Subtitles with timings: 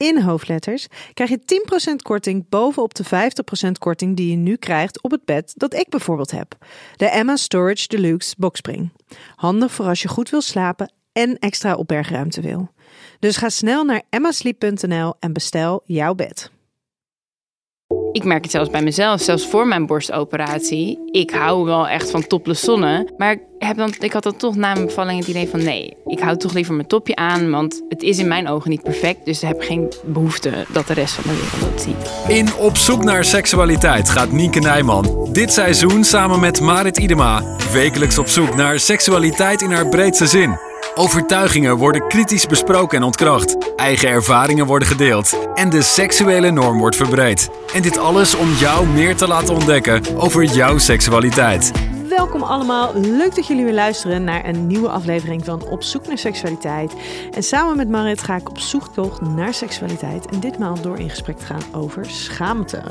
[0.00, 1.40] in hoofdletters krijg je
[1.92, 5.88] 10% korting bovenop de 50% korting die je nu krijgt op het bed dat ik
[5.88, 6.56] bijvoorbeeld heb.
[6.96, 8.92] De Emma Storage Deluxe Boxspring.
[9.36, 12.70] Handig voor als je goed wil slapen en extra opbergruimte wil.
[13.18, 16.50] Dus ga snel naar emmasleep.nl en bestel jouw bed.
[18.12, 20.98] Ik merk het zelfs bij mezelf, zelfs voor mijn borstoperatie.
[21.10, 23.08] Ik hou wel echt van topless zonne.
[23.16, 25.96] Maar ik, heb dan, ik had dan toch na mijn bevalling het idee van nee,
[26.06, 27.50] ik hou toch liever mijn topje aan.
[27.50, 29.24] Want het is in mijn ogen niet perfect.
[29.24, 32.36] Dus ik heb geen behoefte dat de rest van de wereld dat ziet.
[32.36, 38.18] In Op zoek naar seksualiteit gaat Nienke Nijman dit seizoen samen met Marit Idema wekelijks
[38.18, 40.69] op zoek naar seksualiteit in haar breedste zin.
[40.94, 43.74] Overtuigingen worden kritisch besproken en ontkracht.
[43.76, 45.48] Eigen ervaringen worden gedeeld.
[45.54, 47.50] En de seksuele norm wordt verbreed.
[47.74, 51.72] En dit alles om jou meer te laten ontdekken over jouw seksualiteit.
[52.08, 56.18] Welkom allemaal, leuk dat jullie weer luisteren naar een nieuwe aflevering van Op zoek naar
[56.18, 56.94] seksualiteit.
[57.30, 61.38] En samen met Marit ga ik op zoektocht naar seksualiteit en ditmaal door in gesprek
[61.38, 62.82] te gaan over schaamte.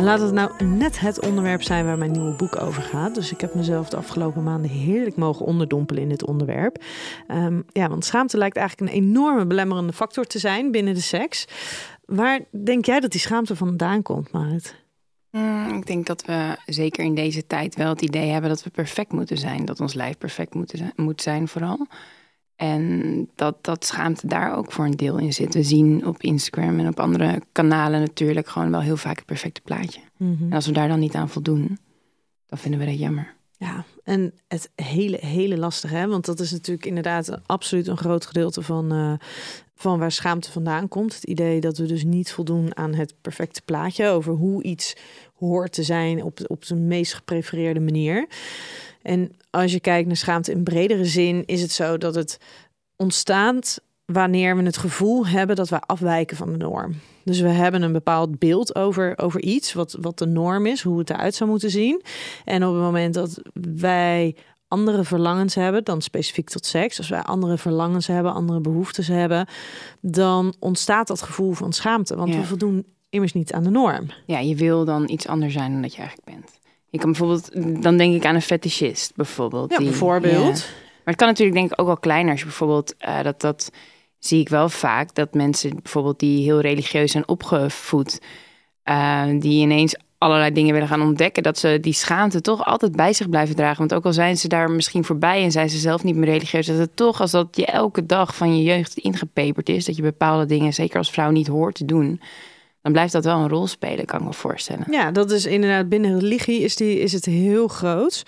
[0.00, 3.14] En laat het nou net het onderwerp zijn waar mijn nieuwe boek over gaat.
[3.14, 6.82] Dus ik heb mezelf de afgelopen maanden heerlijk mogen onderdompelen in dit onderwerp.
[7.26, 11.44] Ehm, ja, want schaamte lijkt eigenlijk een enorme belemmerende factor te zijn binnen de seks.
[12.04, 14.74] Waar denk jij dat die schaamte vandaan komt, Marit?
[15.30, 18.70] Mm, ik denk dat we zeker in deze tijd wel het idee hebben dat we
[18.70, 19.64] perfect moeten zijn.
[19.64, 21.86] Dat ons lijf perfect moet moet zijn vooral.
[22.60, 25.54] En dat, dat schaamte daar ook voor een deel in zit.
[25.54, 29.60] We zien op Instagram en op andere kanalen natuurlijk gewoon wel heel vaak het perfecte
[29.60, 30.00] plaatje.
[30.16, 30.44] Mhm.
[30.44, 31.78] En als we daar dan niet aan voldoen,
[32.46, 33.34] dan vinden we dat jammer.
[33.56, 36.06] Ja, en het hele, hele lastige, hè?
[36.06, 39.12] want dat is natuurlijk inderdaad absoluut een groot gedeelte van, uh,
[39.74, 41.14] van waar schaamte vandaan komt.
[41.14, 44.96] Het idee dat we dus niet voldoen aan het perfecte plaatje over hoe iets
[45.34, 48.28] hoort te zijn op, op de meest geprefereerde manier.
[49.02, 52.38] En als je kijkt naar schaamte in bredere zin, is het zo dat het
[52.96, 56.94] ontstaat wanneer we het gevoel hebben dat we afwijken van de norm.
[57.24, 60.98] Dus we hebben een bepaald beeld over, over iets, wat, wat de norm is, hoe
[60.98, 62.02] het eruit zou moeten zien.
[62.44, 63.42] En op het moment dat
[63.74, 64.36] wij
[64.68, 69.46] andere verlangens hebben, dan specifiek tot seks, als wij andere verlangens hebben, andere behoeftes hebben,
[70.00, 72.16] dan ontstaat dat gevoel van schaamte.
[72.16, 74.06] Want we voldoen immers niet aan de norm.
[74.26, 76.59] Ja, je wil dan iets anders zijn dan dat je eigenlijk bent.
[76.90, 79.70] Je kan bijvoorbeeld, dan denk ik aan een fetischist bijvoorbeeld.
[79.70, 80.58] Ja, die, bijvoorbeeld.
[80.58, 80.64] Ja.
[80.74, 82.30] Maar het kan natuurlijk denk ik ook wel kleiner.
[82.30, 83.70] Als je bijvoorbeeld, uh, dat, dat
[84.18, 88.20] zie ik wel vaak, dat mensen bijvoorbeeld die heel religieus zijn opgevoed,
[88.84, 93.12] uh, die ineens allerlei dingen willen gaan ontdekken, dat ze die schaamte toch altijd bij
[93.12, 93.78] zich blijven dragen.
[93.78, 96.66] Want ook al zijn ze daar misschien voorbij en zijn ze zelf niet meer religieus,
[96.66, 100.02] dat het toch als dat je elke dag van je jeugd ingepeperd is, dat je
[100.02, 102.20] bepaalde dingen, zeker als vrouw, niet hoort te doen
[102.82, 104.86] dan blijft dat wel een rol spelen, kan ik me voorstellen.
[104.90, 108.22] Ja, dat is inderdaad binnen religie is, die, is het heel groot.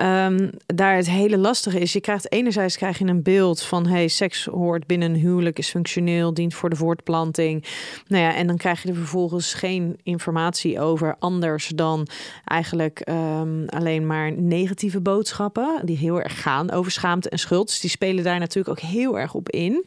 [0.00, 4.08] Um, daar het hele lastige is, je krijgt enerzijds krijg je een beeld van hey,
[4.08, 7.64] seks hoort binnen een huwelijk, is functioneel, dient voor de voortplanting.
[8.06, 12.06] Nou ja, en dan krijg je er vervolgens geen informatie over anders dan
[12.44, 17.66] eigenlijk um, alleen maar negatieve boodschappen, die heel erg gaan over schaamte en schuld.
[17.66, 19.84] Dus die spelen daar natuurlijk ook heel erg op in.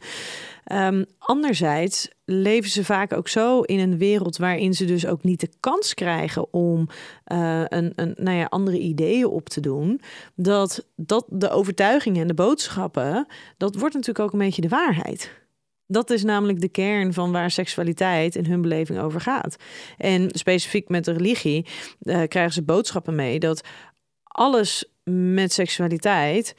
[0.72, 5.40] Um, anderzijds leven ze vaak ook zo in een wereld waarin ze dus ook niet
[5.40, 6.88] de kans krijgen om
[7.32, 10.00] uh, een, een, nou ja, andere ideeën op te doen.
[10.34, 15.32] Dat, dat de overtuigingen en de boodschappen, dat wordt natuurlijk ook een beetje de waarheid.
[15.86, 19.56] Dat is namelijk de kern van waar seksualiteit in hun beleving over gaat.
[19.96, 21.66] En specifiek met de religie
[22.02, 23.64] uh, krijgen ze boodschappen mee dat
[24.22, 26.54] alles met seksualiteit,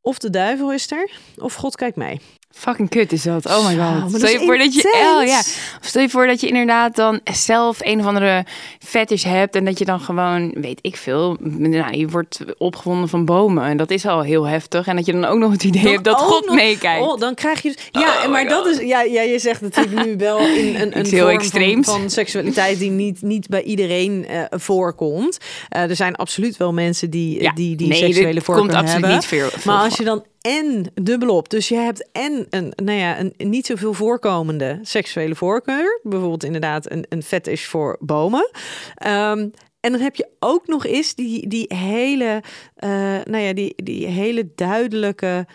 [0.00, 2.20] of de duivel is er, of God kijkt mee.
[2.52, 3.46] Fucking kut is dat.
[3.46, 4.10] Oh my god.
[4.10, 5.38] Zo, stel je voor dat je oh, ja.
[5.80, 8.44] Of stel je voor dat je inderdaad dan zelf een of andere
[8.78, 13.24] fetish hebt en dat je dan gewoon, weet ik veel, nou, je wordt opgewonden van
[13.24, 15.82] bomen en dat is al heel heftig en dat je dan ook nog het idee
[15.82, 17.06] dan hebt dat God nog, meekijkt.
[17.06, 20.16] Oh, dan krijg je ja, oh maar dat is ja, ja, je zegt natuurlijk nu
[20.16, 24.44] wel in een, een heel extreem van, van, seksualiteit die niet, niet bij iedereen uh,
[24.50, 25.38] voorkomt.
[25.76, 28.92] Uh, er zijn absoluut wel mensen die ja, die, die nee, seksuele voorkeur komt absoluut
[28.92, 29.10] hebben.
[29.10, 31.48] Niet veel, maar als je dan en dubbelop.
[31.48, 36.00] Dus je hebt en een, nou ja, een niet zoveel voorkomende seksuele voorkeur.
[36.02, 38.50] Bijvoorbeeld inderdaad een, een fetish voor bomen.
[38.94, 39.48] Ehm,
[39.80, 42.42] en dan heb je ook nog eens die, die hele,
[42.78, 42.90] uh,
[43.24, 45.46] nou ja, die, die hele duidelijke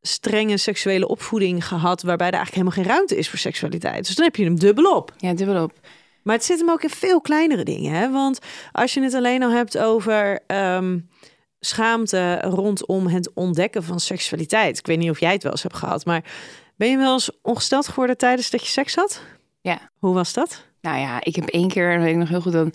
[0.00, 4.06] strenge seksuele opvoeding gehad, waarbij er eigenlijk helemaal geen ruimte is voor seksualiteit.
[4.06, 5.12] Dus dan heb je hem dubbelop.
[5.16, 5.72] Ja, dubbelop.
[6.22, 7.92] Maar het zit hem ook in veel kleinere dingen.
[7.92, 8.10] Hè?
[8.10, 8.38] Want
[8.72, 10.98] als je het alleen al hebt over ehm,
[11.66, 14.78] schaamte rondom het ontdekken van seksualiteit.
[14.78, 16.24] Ik weet niet of jij het wel eens hebt gehad, maar
[16.76, 19.22] ben je wel eens ongesteld geworden tijdens dat je seks had?
[19.60, 19.90] Ja.
[19.98, 20.64] Hoe was dat?
[20.80, 22.72] Nou ja, ik heb één keer, weet ik nog heel goed, dan,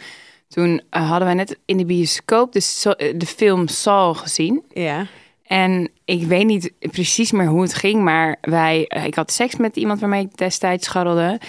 [0.48, 4.64] toen uh, hadden wij net in de bioscoop de, de film Saul gezien.
[4.74, 5.06] Ja.
[5.44, 9.56] En ik weet niet precies meer hoe het ging, maar wij, uh, ik had seks
[9.56, 11.40] met iemand waarmee ik destijds scharrelde.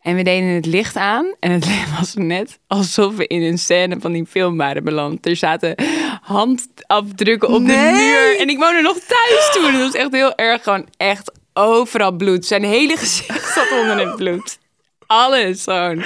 [0.00, 1.34] En we deden het licht aan.
[1.40, 1.66] En het
[1.98, 5.26] was net alsof we in een scène van die film waren beland.
[5.26, 5.74] Er zaten
[6.22, 7.76] handafdrukken op nee.
[7.76, 8.40] de muur.
[8.40, 9.72] En ik woonde nog thuis toen.
[9.74, 12.46] Het was echt heel erg, gewoon echt overal bloed.
[12.46, 14.58] Zijn hele gezicht zat onder het bloed.
[15.06, 16.02] Alles gewoon.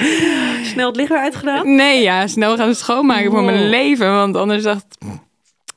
[0.65, 1.75] Snel het licht weer uitgedaan?
[1.75, 3.33] Nee, ja, snel gaan schoonmaken wow.
[3.33, 4.13] voor mijn leven.
[4.13, 4.97] Want anders dacht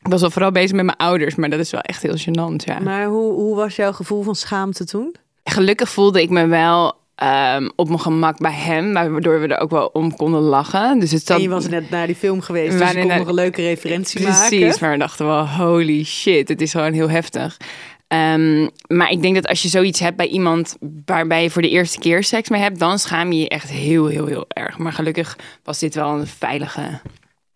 [0.01, 2.63] ik was al vooral bezig met mijn ouders, maar dat is wel echt heel gênant,
[2.65, 2.79] ja.
[2.79, 5.15] Maar hoe, hoe was jouw gevoel van schaamte toen?
[5.43, 9.69] Gelukkig voelde ik me wel um, op mijn gemak bij hem, waardoor we er ook
[9.69, 10.99] wel om konden lachen.
[10.99, 11.37] Dus het zat...
[11.37, 14.21] En je was net naar die film geweest, dus je kon nog een leuke referentie
[14.21, 14.59] Precies, maken.
[14.59, 17.57] Precies, maar we dachten wel, holy shit, het is gewoon heel heftig.
[18.07, 21.69] Um, maar ik denk dat als je zoiets hebt bij iemand waarbij je voor de
[21.69, 24.77] eerste keer seks mee hebt, dan schaam je je echt heel, heel, heel erg.
[24.77, 27.01] Maar gelukkig was dit wel een veilige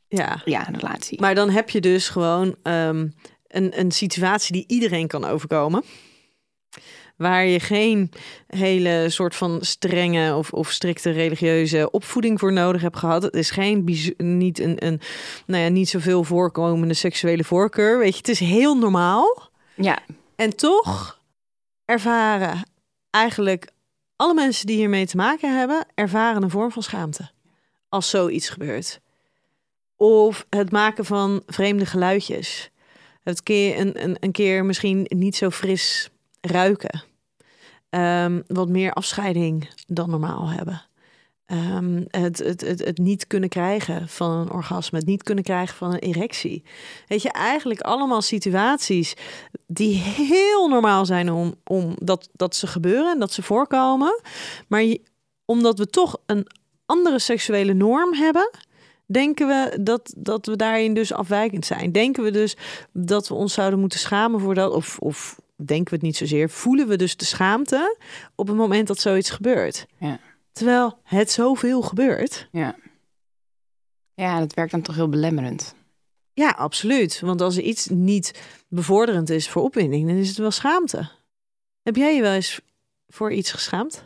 [0.07, 0.41] ja.
[0.45, 1.21] Ja, relatie.
[1.21, 3.13] Maar dan heb je dus gewoon um,
[3.47, 5.83] een, een situatie die iedereen kan overkomen.
[7.21, 8.11] Waar je geen
[8.47, 13.23] hele soort van strenge of, of strikte religieuze opvoeding voor nodig hebt gehad.
[13.23, 13.83] Het is geen
[14.17, 15.01] niet een, een
[15.45, 17.97] nou ja, niet zoveel voorkomende seksuele voorkeur.
[17.97, 19.49] Weet je, het is heel normaal.
[19.75, 19.99] Ja.
[20.35, 21.19] En toch
[21.85, 22.63] ervaren
[23.09, 23.67] eigenlijk
[24.15, 27.29] alle mensen die hiermee te maken hebben, ervaren een vorm van schaamte.
[27.89, 28.99] Als zoiets gebeurt.
[29.95, 32.69] Of het maken van vreemde geluidjes.
[33.23, 36.09] Het keer een, een, een keer misschien niet zo fris
[36.41, 37.09] ruiken.
[37.95, 40.81] Um, wat meer afscheiding dan normaal hebben.
[41.45, 44.97] Um, het, het, het, het niet kunnen krijgen van een orgasme.
[44.97, 46.63] Het niet kunnen krijgen van een erectie.
[47.07, 49.13] Weet je, eigenlijk allemaal situaties
[49.67, 54.21] die heel normaal zijn om, om dat, dat ze gebeuren en dat ze voorkomen.
[54.67, 54.95] Maar
[55.45, 56.47] omdat we toch een
[56.85, 58.49] andere seksuele norm hebben
[59.11, 61.91] denken we dat, dat we daarin dus afwijkend zijn?
[61.91, 62.57] Denken we dus
[62.91, 64.73] dat we ons zouden moeten schamen voor dat?
[64.73, 66.49] Of, of denken we het niet zozeer?
[66.49, 67.97] Voelen we dus de schaamte
[68.35, 69.85] op het moment dat zoiets gebeurt?
[69.97, 70.19] Ja.
[70.51, 72.47] Terwijl het zoveel gebeurt.
[72.51, 72.75] Ja.
[74.13, 75.75] Ja, dat werkt dan toch heel belemmerend.
[76.33, 77.19] Ja, absoluut.
[77.19, 81.09] Want als er iets niet bevorderend is voor opwinding, dan is het wel schaamte.
[81.81, 82.61] Heb jij je wel eens
[83.07, 84.03] voor iets geschaamd?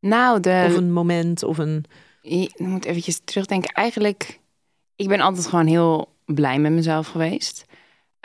[0.00, 0.64] Nou, de...
[0.68, 1.84] Of een moment of een
[2.22, 3.72] ik moet eventjes terugdenken.
[3.72, 4.40] Eigenlijk,
[4.96, 7.64] ik ben altijd gewoon heel blij met mezelf geweest.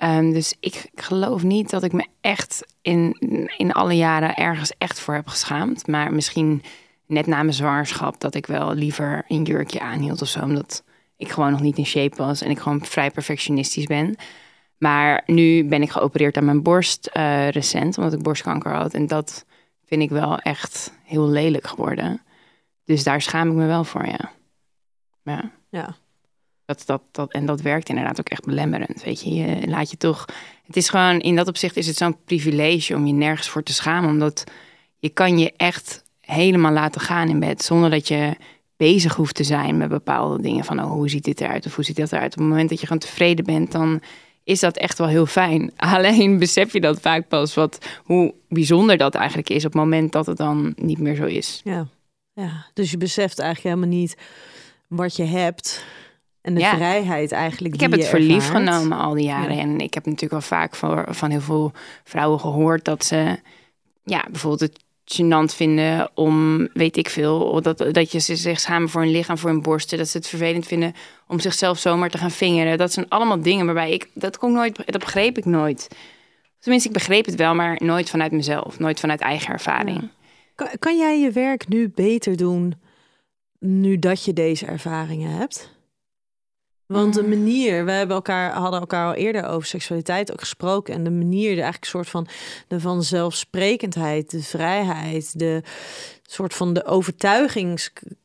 [0.04, 3.16] Um, dus ik geloof niet dat ik me echt in,
[3.58, 5.88] in alle jaren ergens echt voor heb geschaamd.
[5.88, 6.64] Maar misschien
[7.08, 10.42] net na mijn zwangerschap dat ik wel liever een jurkje aanhield of zo.
[10.42, 10.84] Omdat
[11.18, 14.16] ik gewoon nog niet in shape was en ik gewoon vrij perfectionistisch ben.
[14.78, 18.94] Maar nu ben ik geopereerd aan mijn borst uh, recent, omdat ik borstkanker had.
[18.94, 19.46] En dat
[19.86, 22.22] vind ik wel echt heel lelijk geworden.
[22.84, 24.32] Dus daar schaam ik me wel voor, ja.
[25.24, 25.52] Ja.
[25.70, 25.96] ja.
[26.66, 29.04] Dat, dat, dat, en dat werkt inderdaad ook echt belemmerend.
[29.04, 30.26] Weet je, je laat je toch.
[30.66, 33.74] Het is gewoon, in dat opzicht is het zo'n privilege om je nergens voor te
[33.74, 34.10] schamen.
[34.10, 34.44] Omdat
[35.00, 37.64] je kan je echt helemaal laten gaan in bed.
[37.64, 38.36] Zonder dat je
[38.78, 40.64] bezig hoeft te zijn met bepaalde dingen.
[40.64, 42.34] Van oh, hoe ziet dit eruit of hoe ziet dat eruit.
[42.34, 44.02] Op het moment dat je gewoon tevreden bent, dan
[44.44, 45.72] is dat echt wel heel fijn.
[45.96, 50.12] Alleen besef je dat vaak pas wat, hoe bijzonder dat eigenlijk is op het moment
[50.12, 51.62] dat het dan niet meer zo is.
[51.64, 51.88] Ja.
[52.34, 54.18] Ja, dus je beseft eigenlijk helemaal niet
[54.88, 55.84] wat je hebt
[56.46, 56.76] en de ja.
[56.76, 57.74] vrijheid eigenlijk.
[57.74, 58.68] Ik heb het je voor lief ervaart.
[58.68, 59.56] genomen al die jaren.
[59.56, 59.62] Ja.
[59.62, 61.72] En ik heb natuurlijk wel vaak voor, van heel veel
[62.04, 63.40] vrouwen gehoord dat ze,
[64.04, 68.90] ja, bijvoorbeeld het gênant vinden om, weet ik veel, dat, dat je ze zich schamen
[68.90, 69.98] voor hun lichaam, voor hun borsten.
[69.98, 70.94] Dat ze het vervelend vinden
[71.28, 72.78] om zichzelf zomaar te gaan vingeren.
[72.78, 75.88] Dat zijn allemaal dingen waarbij ik, dat kon ik nooit, dat begreep ik nooit.
[76.60, 78.80] Tenminste, ik begreep het wel, maar nooit vanuit mezelf.
[78.80, 80.02] Nooit vanuit eigen ervaring.
[80.02, 80.10] Ja.
[80.56, 82.74] Kan, kan jij je werk nu beter doen
[83.60, 85.75] nu dat je deze ervaringen hebt?
[86.88, 90.94] Want de manier, we hebben elkaar, hadden elkaar al eerder over seksualiteit ook gesproken.
[90.94, 92.28] En de manier, de eigenlijk soort van
[92.68, 95.64] de vanzelfsprekendheid, de vrijheid, de
[96.24, 96.86] soort van de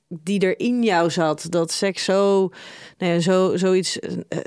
[0.09, 1.47] die er in jou zat.
[1.49, 2.51] Dat seks zo,
[2.99, 4.39] nou ja, zo, zoiets uh,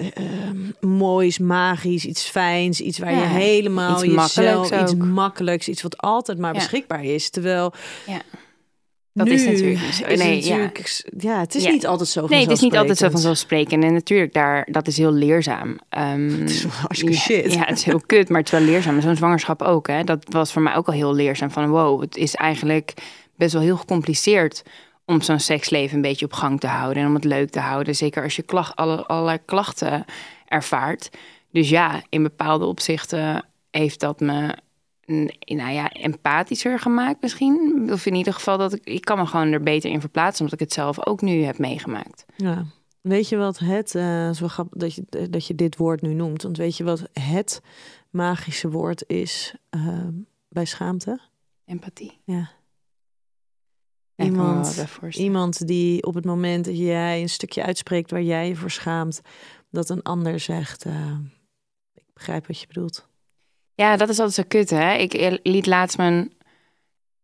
[0.79, 5.98] moois, magisch, iets fijns, iets waar je helemaal iets jezelf, makkelijks iets makkelijks, iets wat
[5.98, 6.60] altijd maar Ja.
[6.60, 7.29] beschikbaar is.
[7.29, 7.74] Terwijl
[8.08, 8.22] Ja.
[9.13, 10.03] Dat nu is natuurlijk niet zo.
[10.03, 11.38] is het Nee, ja.
[11.39, 11.72] het is Ja.
[11.72, 13.84] niet altijd zo Nee, het is niet altijd zo vanzelfsprekend.
[13.84, 15.79] En natuurlijk, daar, dat is heel leerzaam.
[15.89, 17.53] Ehm, Het is hartstikke ja, shit.
[17.53, 19.01] Ja, het is heel kut, maar het is wel leerzaam.
[19.01, 19.88] Zo'n zwangerschap ook.
[19.88, 20.03] Hè.
[20.03, 21.51] Dat was voor mij ook al heel leerzaam.
[21.51, 22.93] Van wow, het is eigenlijk
[23.36, 24.63] best wel heel gecompliceerd
[25.05, 27.03] om zo'n seksleven een beetje op gang te houden.
[27.03, 27.96] En om het leuk te houden.
[27.96, 30.05] Zeker als je klacht, alle, allerlei klachten
[30.48, 31.10] ervaart.
[31.51, 34.55] Dus ja, in bepaalde opzichten heeft dat me
[35.06, 37.88] nou ja, empathischer gemaakt misschien.
[37.92, 40.46] Of in ieder geval dat ik, ik kan me gewoon er beter in verplaatsen.
[40.46, 42.26] Omdat ik het zelf ook nu heb meegemaakt.
[42.36, 42.66] Ja.
[43.02, 46.42] Weet je wat het, eh zo grappig dat je, dat je dit woord nu noemt,
[46.42, 47.62] want weet je wat het
[48.10, 50.08] magische woord is eh,
[50.50, 51.20] bij schaamte?
[51.66, 52.20] Empathie.
[52.24, 52.50] Ja.
[54.16, 58.72] Iemand, iemand die op het moment dat jij een stukje uitspreekt waar jij je voor
[58.72, 59.22] schaamt,
[59.70, 61.18] dat een ander zegt, eh,
[61.94, 63.08] ik begrijp wat je bedoelt.
[63.75, 64.94] Ja, dat is altijd zo kut, hè?
[64.94, 66.32] Ik eh, liet laatst mijn,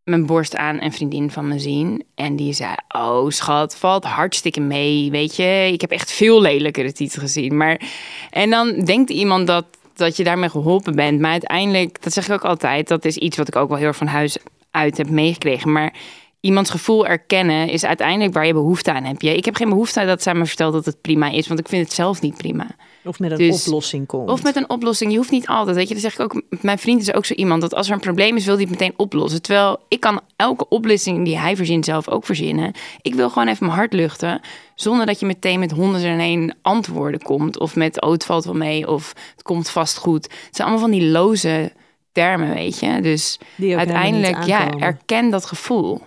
[0.04, 2.04] mijn borst aan een vriendin van me zien.
[2.16, 5.70] En die zei, oh schat, valt hartstikke mee, weet je.
[5.72, 7.58] Ik heb echt veel lelijkere tieten gezien.
[7.58, 7.82] Maar,
[8.30, 11.20] en dan denkt iemand dat, dat je daarmee geholpen bent.
[11.20, 13.88] Maar uiteindelijk, dat zeg ik ook altijd, dat is iets wat ik ook wel heel
[13.88, 14.38] erg van huis
[14.72, 15.72] uit heb meegekregen.
[15.72, 15.94] Maar
[16.40, 19.24] iemands gevoel erkennen is uiteindelijk waar je behoefte aan hebt.
[19.24, 21.68] Ik heb geen behoefte aan dat zij me vertelt dat het prima is, want ik
[21.68, 22.68] vind het zelf niet prima.
[23.04, 24.30] Of met een Dus- oplossing komt.
[24.30, 25.12] Of met een oplossing.
[25.12, 25.76] Je hoeft niet altijd.
[25.76, 26.42] Weet je, dat zeg ik ook.
[26.62, 28.72] Mijn vriend is ook zo iemand dat als er een probleem is, wil hij het
[28.72, 29.42] meteen oplossen.
[29.42, 32.72] Terwijl ik kan elke oplossing die hij verzint zelf ook verzinnen.
[33.02, 34.42] Ik wil gewoon even mijn hart luchten.
[34.76, 37.60] Zonder dat je meteen met honderden en één antwoorden komt.
[37.60, 38.88] Of met oh, het valt wel mee.
[38.88, 40.24] Of het komt vast goed.
[40.24, 41.72] Het zijn allemaal van die loze
[42.12, 43.02] termen, weet je.
[43.02, 46.02] Dus uiteindelijk, ja, erken dat gevoel.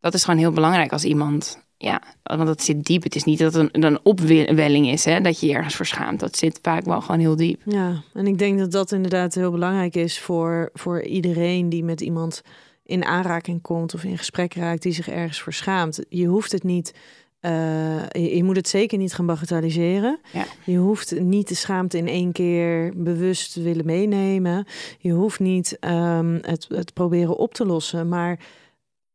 [0.00, 1.64] Dat is gewoon heel belangrijk als iemand.
[1.76, 3.02] Ja, want dat zit diep.
[3.02, 5.86] Het is niet dat het een, een opwelling is, hè, dat je je ergens voor
[5.86, 6.20] schaamt.
[6.20, 7.60] Dat zit vaak wel gewoon heel diep.
[7.64, 12.00] Ja, en ik denk dat dat inderdaad heel belangrijk is voor, voor iedereen die met
[12.00, 12.42] iemand
[12.90, 16.04] in aanraking komt of in gesprek raakt die zich ergens voor schaamt.
[16.08, 16.94] Je hoeft het niet,
[17.40, 20.20] eh, je, je moet het zeker niet gaan bagatelliseren.
[20.32, 20.44] Ja.
[20.64, 24.66] Je hoeft niet de schaamte in één keer bewust willen meenemen.
[24.98, 28.38] Je hoeft niet ehm, het, het proberen op te lossen, maar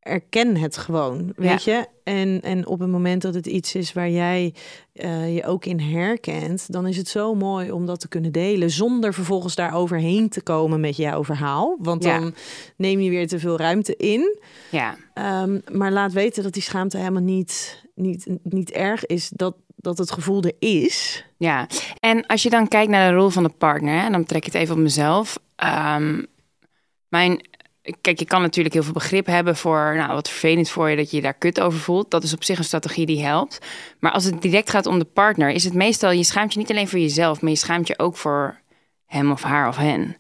[0.06, 1.86] erken het gewoon, weet je?
[2.04, 4.54] En, en op het moment dat het iets is waar jij
[4.94, 8.70] eh, je ook in herkent, dan is het zo mooi om dat te kunnen delen,
[8.70, 11.78] zonder vervolgens daar overheen te komen met jouw verhaal.
[11.80, 12.20] Want Ja.
[12.20, 12.34] dan
[12.78, 14.38] neem je weer te veel ruimte in.
[14.72, 19.56] Ja, Ehm, maar laat weten dat die schaamte helemaal niet, niet, niet erg is, dat,
[19.76, 21.26] dat het gevoel er is.
[21.38, 21.68] ja.
[22.00, 24.54] En als je dan kijkt naar de rol van de partner, hè, dan trek ik
[24.54, 25.40] het even op mezelf.
[25.56, 26.24] Ehm,
[27.08, 27.48] mijn,
[28.02, 31.10] kijk, je kan natuurlijk heel veel begrip hebben voor, nou, wat vervelend voor je dat
[31.10, 32.12] je je daar kut over voelt.
[32.12, 33.60] Dat is op zich een strategie die helpt.
[34.00, 36.70] Maar als het direct gaat om de partner, is het meestal, je schaamt je niet
[36.70, 38.60] alleen voor jezelf, maar je schaamt je ook voor
[39.06, 40.18] hem of haar of hen.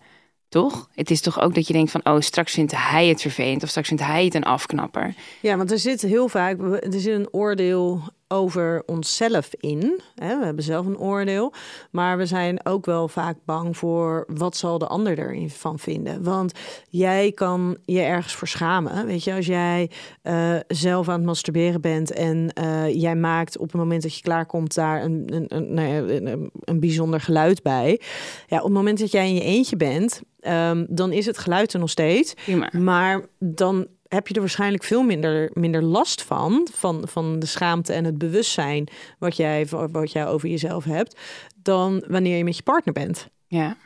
[0.49, 0.89] Toch?
[0.93, 3.69] Het is toch ook dat je denkt van, oh, straks vindt hij het vervelend of
[3.69, 5.13] straks vindt hij het een afknapper.
[5.41, 10.01] Ja, want er zit heel vaak er zit een oordeel over onszelf in.
[10.15, 10.39] Hè?
[10.39, 11.53] We hebben zelf een oordeel.
[11.91, 16.23] Maar we zijn ook wel vaak bang voor wat zal de ander erin van vinden.
[16.23, 16.51] Want
[16.89, 19.05] jij kan je ergens voor schamen.
[19.05, 19.89] Weet je, als jij
[20.21, 24.21] eh, zelf aan het masturberen bent en eh, jij maakt op het moment dat je
[24.21, 28.01] klaarkomt daar een, een, een, nou ja, een, een bijzonder geluid bij.
[28.47, 31.73] Ja, op het moment dat jij in je eentje bent, ehm, dan is het geluid
[31.73, 32.33] er nog steeds.
[32.71, 37.07] Maar dan heb je er waarschijnlijk veel minder, minder last van, van.
[37.07, 38.87] Van de schaamte en het bewustzijn
[39.19, 41.19] wat jij, wat jij over jezelf hebt.
[41.61, 43.27] Dan wanneer je met je partner bent.
[43.47, 43.77] Ja.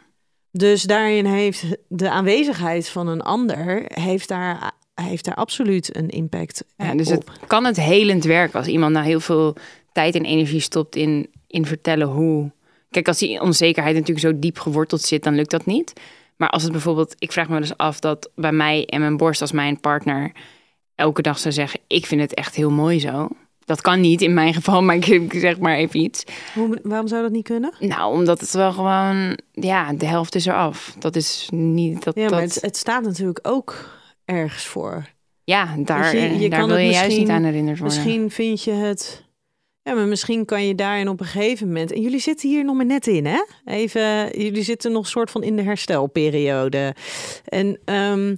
[0.51, 6.63] Dus daarin heeft de aanwezigheid van een ander heeft daar, heeft daar absoluut een impact
[6.77, 7.27] Ja, eh, dus op.
[7.27, 9.55] het kan het helend werken als iemand nou heel veel
[9.91, 12.51] tijd en energie stopt in, in vertellen hoe.
[12.89, 15.93] Kijk, als die onzekerheid natuurlijk zo diep geworteld zit, dan lukt dat niet.
[16.39, 19.41] Maar als het bijvoorbeeld, ik vraag me dus af dat bij mij en mijn borst
[19.41, 20.31] als mijn partner
[20.96, 23.27] elke dag zou zeggen: Ik vind het echt heel mooi zo.
[23.65, 26.24] Dat kan niet in mijn geval, maar ik zeg maar even iets.
[26.53, 27.74] Hoe, waarom zou dat niet kunnen?
[27.79, 30.96] Nou, omdat het wel gewoon, ja, de helft is eraf.
[31.00, 32.15] Dat is niet dat.
[32.15, 33.89] Ja, maar dat het, het staat natuurlijk ook
[34.25, 35.05] ergens voor.
[35.43, 37.98] ja, daar, je, je daar kan wil je juist niet aan herinnerd worden.
[37.98, 39.24] Misschien vind je het.
[39.96, 41.91] Maar misschien kan je daarin op een gegeven moment.
[41.91, 43.43] En jullie zitten hier nog maar net in, hè?
[43.65, 46.96] Even, jullie zitten nog soort van in de herstelperiode.
[47.46, 48.36] En ehm,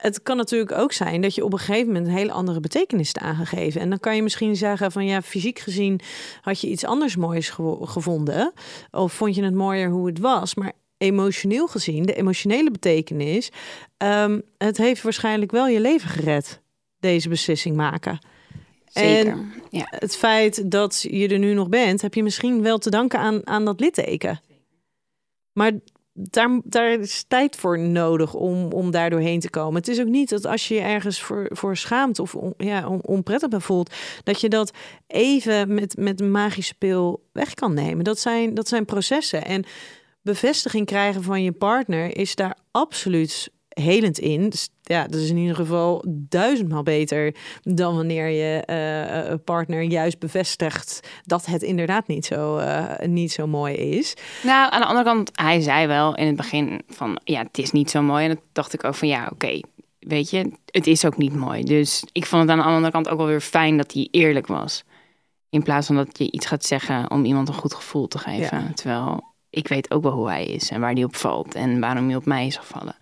[0.00, 3.08] het kan natuurlijk ook zijn dat je op een gegeven moment een hele andere betekenis
[3.12, 3.80] hebt aangegeven.
[3.80, 6.00] En dan kan je misschien zeggen van ja, fysiek gezien
[6.40, 8.52] had je iets anders moois gevonden.
[8.90, 10.54] Of vond je het mooier hoe het was.
[10.54, 13.50] Maar emotioneel gezien, de emotionele betekenis,
[13.96, 16.60] ehm, het heeft waarschijnlijk wel je leven gered.
[17.00, 18.18] Deze beslissing maken.
[18.92, 19.32] Zeker.
[19.32, 19.86] En ja.
[19.90, 23.46] het feit dat je er nu nog bent, heb je misschien wel te danken aan,
[23.46, 24.40] aan dat litteken.
[25.52, 25.72] Maar
[26.12, 29.74] daar, daar is tijd voor nodig om, om daar doorheen te komen.
[29.74, 32.88] Het is ook niet dat als je je ergens voor, voor schaamt of on, ja,
[32.88, 33.94] on, onprettig bij voelt,
[34.24, 34.72] dat je dat
[35.06, 38.04] even met, met een magische pil weg kan nemen.
[38.04, 39.44] Dat zijn, dat zijn processen.
[39.44, 39.64] En
[40.22, 44.48] bevestiging krijgen van je partner is daar absoluut helend in.
[44.48, 48.62] Dus ja, dat is in ieder geval duizendmaal beter dan wanneer je
[49.30, 54.14] uh, partner juist bevestigt dat het inderdaad niet zo, uh, niet zo mooi is.
[54.42, 57.72] Nou, aan de andere kant, hij zei wel in het begin van ja, het is
[57.72, 58.24] niet zo mooi.
[58.24, 59.64] En dan dacht ik ook van ja, oké, okay,
[59.98, 61.64] weet je, het is ook niet mooi.
[61.64, 64.46] Dus ik vond het aan de andere kant ook wel weer fijn dat hij eerlijk
[64.46, 64.84] was.
[65.50, 68.58] In plaats van dat je iets gaat zeggen om iemand een goed gevoel te geven.
[68.58, 68.72] Ja.
[68.74, 72.06] Terwijl ik weet ook wel hoe hij is en waar hij op valt en waarom
[72.06, 72.96] hij op mij is gevallen.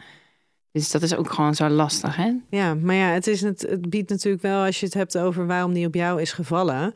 [0.73, 2.33] Dus dat is ook gewoon zo lastig, hè?
[2.51, 5.47] Ja, maar ja, het, is het, het biedt natuurlijk wel, als je het hebt over
[5.47, 6.95] waarom die op jou is gevallen.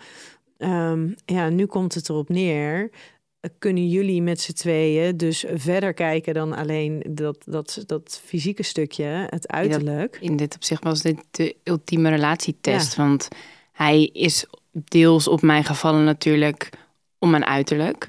[0.58, 2.90] Um, ja, nu komt het erop neer.
[3.58, 9.26] Kunnen jullie met z'n tweeën dus verder kijken dan alleen dat, dat, dat fysieke stukje,
[9.30, 10.18] het uiterlijk?
[10.20, 12.96] Ja, in dit opzicht was dit de ultieme relatietest.
[12.96, 13.02] Ja.
[13.02, 13.28] Want
[13.72, 16.70] hij is deels op mij gevallen natuurlijk
[17.18, 18.08] om mijn uiterlijk.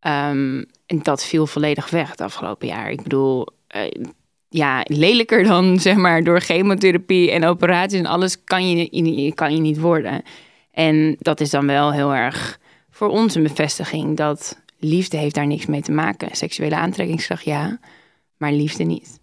[0.00, 2.90] Um, en dat viel volledig weg het afgelopen jaar.
[2.90, 4.04] Ik bedoel, uh,
[4.52, 9.60] ja, lelijker dan zeg maar door chemotherapie en operaties en alles kan je, kan je
[9.60, 10.22] niet worden.
[10.70, 12.58] En dat is dan wel heel erg
[12.90, 16.36] voor ons een bevestiging dat liefde heeft daar niks mee te maken.
[16.36, 17.78] Seksuele aantrekkingskracht ja,
[18.36, 19.20] maar liefde niet.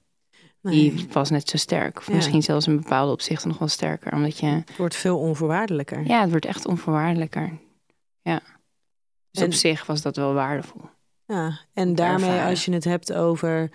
[0.62, 0.74] Nee.
[0.74, 1.98] Die was net zo sterk.
[1.98, 2.16] Of ja.
[2.16, 4.14] misschien zelfs in bepaalde opzichten nog wel sterker.
[4.14, 4.46] Omdat je...
[4.46, 6.08] Het wordt veel onvoorwaardelijker.
[6.08, 7.52] Ja, het wordt echt onvoorwaardelijker.
[8.22, 8.42] Ja.
[9.32, 9.48] Dus en...
[9.48, 10.82] op zich was dat wel waardevol.
[11.26, 13.70] Ja, en daarmee als je het hebt over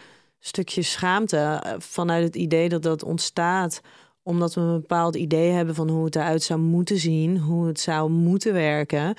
[0.45, 3.81] stukje schaamte eh, vanuit het idee dat dat ontstaat
[4.23, 7.81] omdat we een bepaald idee hebben van hoe het eruit zou moeten zien, hoe het
[7.81, 9.15] zou moeten werken.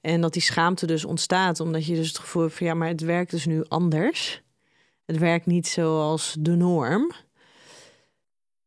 [0.00, 2.88] En dat die schaamte dus ontstaat omdat je dus het gevoel hebt van ja, maar
[2.88, 4.42] het werkt dus nu anders.
[5.04, 7.12] Het werkt niet zoals de norm.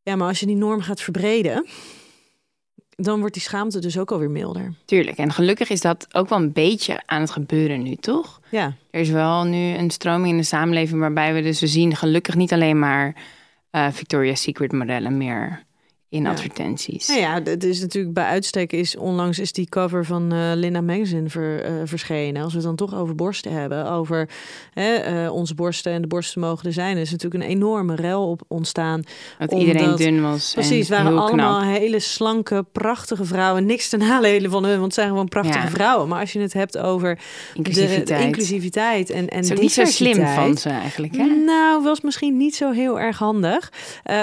[0.01, 1.65] Ja, maar als je die norm gaat verbreden,
[3.03, 4.74] dan wordt die schaamte dus ook alweer milder.
[4.85, 5.18] Tuurlijk.
[5.18, 8.40] En gelukkig is dat ook wel een beetje aan het gebeuren nu, toch?
[8.50, 8.74] Ja.
[8.92, 12.35] Er is wel nu een stroming in de samenleving waarbij we dus we zien gelukkig
[12.35, 13.16] niet alleen maar
[13.72, 15.64] uh, Victoria's Secret modellen meer
[16.12, 16.30] in Ja.
[16.30, 17.08] advertenties.
[17.08, 20.82] Nou ja, het is natuurlijk bij uitstek is onlangs is die cover van eh Linda
[20.82, 22.42] Magazine ver, eh, verschenen.
[22.44, 24.30] Als we het dan toch over borsten hebben, over
[24.74, 28.30] hè, eh, onze borsten en de borsten mogen er zijn, is natuurlijk een enorme rel
[28.30, 29.04] op ontstaan.
[29.40, 30.52] Dat iedereen omdat- dun was.
[30.54, 31.78] Precies, en waren allemaal knap.
[31.78, 33.66] hele slanke, prachtige vrouwen.
[33.66, 35.70] Niks ten nadele van hun, want het zijn gewoon prachtige Ja.
[35.70, 36.08] vrouwen.
[36.08, 37.22] Maar als je het hebt over de,
[37.54, 38.08] Inclusiviteit.
[38.20, 41.26] de inclusiviteit en, en Het is niet zo slim van ze eigenlijk, hè?
[41.26, 43.72] Nou, was misschien niet zo heel erg handig.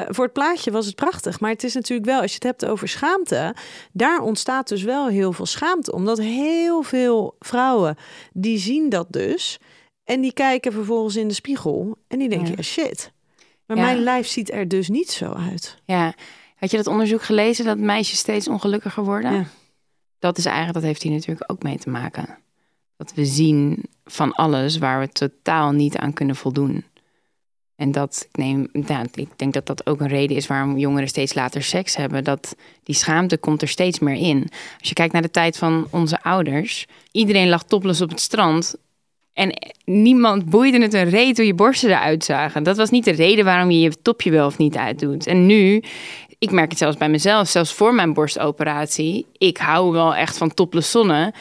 [0.08, 1.40] Voor het plaatje was het prachtig.
[1.40, 3.54] Maar het is natuurlijk wel, als je het hebt over schaamte,
[3.92, 5.92] daar ontstaat dus wel heel veel schaamte.
[5.92, 7.96] Omdat heel veel vrouwen,
[8.32, 9.58] die zien dat dus.
[10.04, 11.98] En die kijken vervolgens in de spiegel.
[12.08, 12.62] En die denken, Ja.
[12.62, 13.12] shit.
[13.66, 13.82] Maar Ja.
[13.82, 15.76] mijn lijf ziet er dus niet zo uit.
[15.84, 16.14] Ja.
[16.56, 19.32] Had je dat onderzoek gelezen dat meisjes steeds ongelukkiger worden?
[19.32, 19.44] Ja.
[20.18, 22.38] Dat is eigenlijk, dat heeft hier natuurlijk ook mee te maken.
[22.96, 26.84] Dat we zien van alles waar we totaal niet aan kunnen voldoen.
[27.78, 31.08] En dat, ik, neem, ja, ik denk dat dat ook een reden is waarom jongeren
[31.08, 32.24] steeds later seks hebben.
[32.24, 34.46] Dat die schaamte komt er steeds meer in.
[34.78, 36.86] Als je kijkt naar de tijd van onze ouders.
[37.12, 38.76] Iedereen lag topless op het strand.
[39.32, 39.52] En
[39.84, 42.62] niemand boeide het een reet hoe je borsten eruit zagen.
[42.62, 45.26] Dat was niet de reden waarom je je topje wel of niet uitdoet.
[45.26, 45.82] En nu,
[46.38, 49.26] ik merk het zelfs bij mezelf, zelfs voor mijn borstoperatie.
[49.32, 51.34] Ik hou wel echt van topless zonne.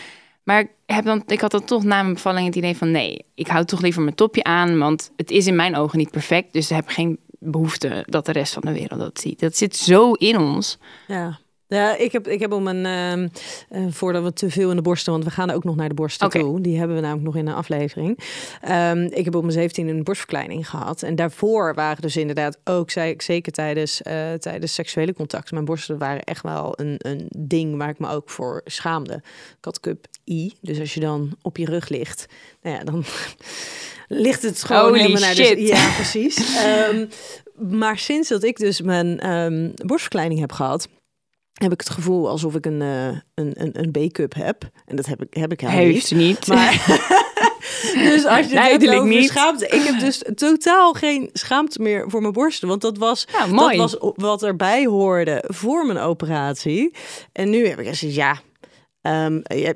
[0.44, 2.92] Maar heb dan, ik had dan toch na mijn bevalling het idee van...
[2.92, 4.78] nee, ik hou toch liever mijn topje aan...
[4.78, 6.54] want het is in mijn ogen niet perfect...
[6.54, 9.40] dus ik heb geen behoefte dat de rest van de wereld dat ziet.
[9.40, 10.78] Dat zit zo in ons.
[11.08, 11.40] Ja.
[11.68, 13.28] Ja, ik heb, ik heb om een, ehm,
[13.70, 15.96] eh, voordat we te veel in de borsten, want we gaan ook nog naar de
[15.96, 16.62] borsten toe.
[16.62, 18.20] Die hebben we namelijk nog in een aflevering.
[18.62, 21.04] Ehm, ik heb op mijn 17 een borstverkleining gehad.
[21.04, 25.52] En daarvoor waren dus inderdaad ook, zei ik zeker tijdens, eh, tijdens seksuele contact.
[25.52, 29.14] Mijn borsten waren echt wel een, een ding waar ik me ook voor schaamde.
[29.58, 32.26] Ik had cup I, dus als je dan op je rug ligt,
[32.62, 33.04] nou ja, dan
[34.26, 35.56] ligt het gewoon Holy helemaal naar shit.
[35.56, 35.62] de...
[35.62, 36.56] Ja, precies.
[36.66, 37.06] Ehm,
[37.70, 40.88] maar sinds dat ik dus mijn ehm, borstverkleining heb gehad,
[41.54, 44.70] heb ik het gevoel alsof ik een, eh, een, een, een B-cup heb.
[44.86, 46.20] En dat heb ik, heb ik helemaal Heeft niet.
[46.20, 46.48] niet.
[46.48, 46.72] Maar,
[48.10, 49.30] dus als je het niet.
[49.30, 49.68] schaamte.
[49.68, 52.68] Ik heb dus totaal geen schaamte meer voor mijn borsten.
[52.68, 56.94] Want dat was, Ja, dat was wat erbij hoorde voor mijn operatie.
[57.32, 58.40] En nu heb ik gezegd, ja...
[59.08, 59.74] ehm, ja,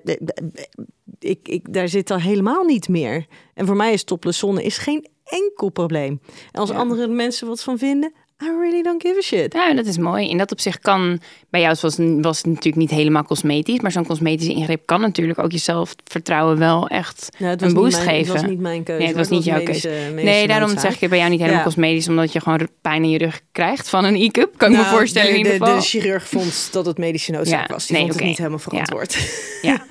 [1.19, 3.25] ik, ik, daar zit al helemaal niet meer.
[3.53, 6.19] En voor mij is topless zonne is geen enkel probleem.
[6.51, 6.75] En als Ja.
[6.75, 9.53] andere mensen wat van vinden, I really don't give a shit.
[9.53, 10.29] Ja, dat is mooi.
[10.29, 14.05] In dat opzicht kan, bij jou was, was het natuurlijk niet helemaal cosmetisch, maar zo'n
[14.05, 18.33] cosmetische ingreep kan natuurlijk ook jezelf vertrouwen wel echt was een boost mijn- geven.
[18.33, 18.99] Het was niet mijn keuze.
[18.99, 20.03] Nee, het was niet jouw medische- keuze.
[20.09, 20.91] medische Nee, daarom noodzaak.
[20.91, 21.65] zeg ik bij jou niet helemaal Ja.
[21.65, 24.57] cosmetisch, omdat je gewoon pijn in je rug krijgt van een e-cup.
[24.57, 25.79] Kan ik me Nou, voorstellen de, in ieder de, geval.
[25.79, 27.85] de chirurg vond dat het medische noodzaak Ja, was.
[27.87, 28.69] Die nee, vond het niet helemaal Ja.
[28.69, 29.17] verantwoord.
[29.61, 29.85] Ja.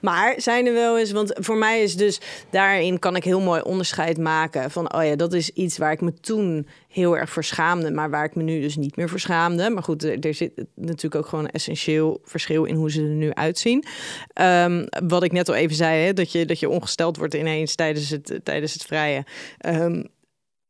[0.00, 3.60] maar zijn er wel eens, want voor mij is dus daarin kan ik heel mooi
[3.60, 7.44] onderscheid maken van, oh ja, dat is iets waar ik me toen heel erg voor
[7.44, 9.70] schaamde, maar waar ik me nu dus niet meer voor schaamde.
[9.70, 13.32] Maar goed, er, zit natuurlijk ook gewoon een essentieel verschil in hoe ze er nu
[13.32, 13.84] uitzien.
[14.32, 17.74] Ehm, wat ik net al even zei, hè, dat, je, dat je ongesteld wordt ineens
[17.74, 19.24] tijdens het, tijdens het vrije.
[19.58, 20.02] Ehm,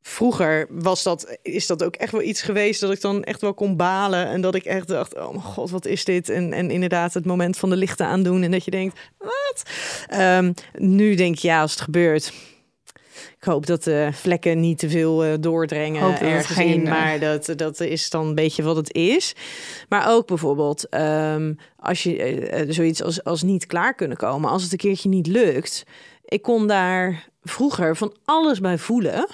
[0.07, 3.55] Vroeger was dat, is dat ook echt wel iets geweest dat ik dan echt wel
[3.55, 4.27] kon balen.
[4.27, 6.29] En dat ik echt dacht, oh mijn god, wat is dit?
[6.29, 8.43] En, en inderdaad het moment van de lichten aandoen.
[8.43, 9.63] En dat je denkt, wat?
[10.07, 12.33] Ehm, nu denk je, ja, als het gebeurt...
[13.45, 16.87] Ik hoop dat de vlekken niet te veel eh, doordringen Hoop ergens geen, in.
[16.87, 19.35] eh, Maar dat, dat is dan een beetje wat het is.
[19.89, 22.17] Maar ook bijvoorbeeld ehm, als je
[22.49, 24.51] eh, zoiets als, als niet klaar kunnen komen.
[24.51, 25.83] Als het een keertje niet lukt.
[26.25, 29.29] Ik kon daar vroeger van alles bij voelen.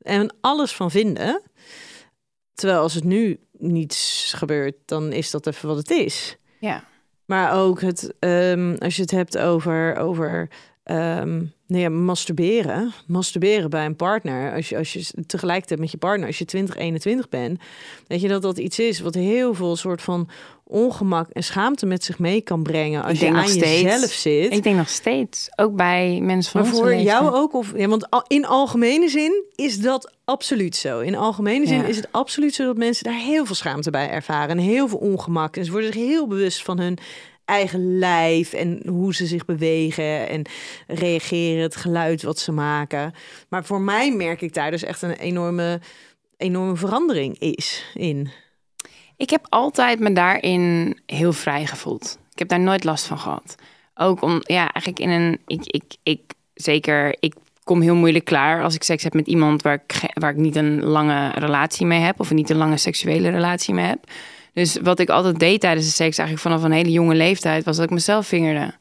[0.00, 1.42] En alles van vinden.
[2.54, 6.36] Terwijl als het nu niets gebeurt, dan is dat even wat het is.
[6.60, 6.84] Ja.
[7.24, 10.48] Maar ook het, ehm, als je het hebt over, over
[10.82, 12.92] ehm, nou ja, masturberen.
[13.06, 14.54] Masturberen bij een partner.
[14.54, 17.60] Als je, als je tegelijkertijd met je partner, als je 20, 21 bent.
[18.06, 20.28] Weet je dat dat iets is wat heel veel soort van
[20.64, 23.04] ongemak en schaamte met zich mee kan brengen.
[23.04, 23.80] Als je aan steeds.
[23.80, 24.52] jezelf zit.
[24.52, 27.54] Ik denk nog steeds, ook bij mensen van Maar voor jou ook?
[27.54, 31.00] Of, ja, want in algemene zin is dat absoluut zo.
[31.00, 31.84] In algemene zin Ja.
[31.84, 34.48] is het absoluut zo dat mensen daar heel veel schaamte bij ervaren.
[34.50, 35.56] En heel veel ongemak.
[35.56, 36.98] En ze worden zich heel bewust van hun
[37.46, 40.42] eigen lijf en hoe ze zich bewegen en
[40.86, 43.14] reageren, het geluid wat ze maken.
[43.48, 45.80] Maar voor mij merk ik daar dus echt een enorme,
[46.36, 48.30] enorme verandering is in.
[49.16, 52.18] Ik heb altijd me daarin heel vrij gevoeld.
[52.32, 53.54] Ik heb daar nooit last van gehad.
[53.94, 56.20] Ook om, ja, eigenlijk in een, ik, ik, ik,
[56.54, 60.30] zeker, ik kom heel moeilijk klaar als ik seks heb met iemand waar ik, waar
[60.30, 64.10] ik niet een lange relatie mee heb of niet een lange seksuele relatie mee heb.
[64.56, 67.76] Dus wat ik altijd deed tijdens de seks, eigenlijk vanaf een hele jonge leeftijd, was
[67.76, 68.74] dat ik mezelf vingerde.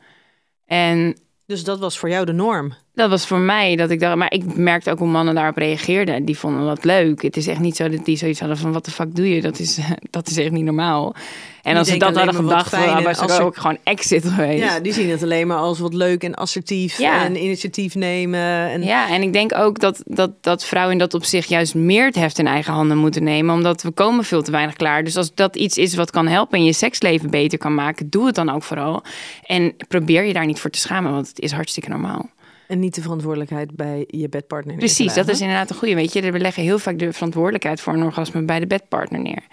[0.65, 2.73] En Dus dat was voor jou de norm.
[2.95, 6.25] Dat was voor mij dat ik dacht, maar ik merkte ook hoe mannen daarop reageerden.
[6.25, 7.21] Die vonden dat leuk.
[7.21, 9.41] Het is echt niet zo dat die zoiets hadden van wat de fuck doe je?
[9.41, 9.79] Dat is,
[10.09, 11.15] dat is echt niet normaal.
[11.61, 14.63] En Die als ze dat hadden gedacht, dan was ook gewoon exit geweest.
[14.63, 17.23] Ja, die zien het alleen maar als wat leuk en assertief Ja.
[17.23, 18.39] en initiatief nemen.
[18.69, 22.05] En Ja, en ik denk ook dat, dat, dat vrouwen in dat opzicht juist meer
[22.05, 23.55] het heft in eigen handen moeten nemen.
[23.55, 25.03] Omdat we komen veel te weinig klaar.
[25.03, 28.25] Dus als dat iets is wat kan helpen en je seksleven beter kan maken, doe
[28.25, 29.03] het dan ook vooral.
[29.45, 32.29] En probeer je daar niet voor te schamen, want het is hartstikke normaal.
[32.67, 34.75] En niet de verantwoordelijkheid bij je bedpartner.
[34.75, 35.95] Precies, dat is inderdaad een goede.
[35.95, 39.43] Weet je, we leggen heel vaak de verantwoordelijkheid voor een orgasme bij de bedpartner neer.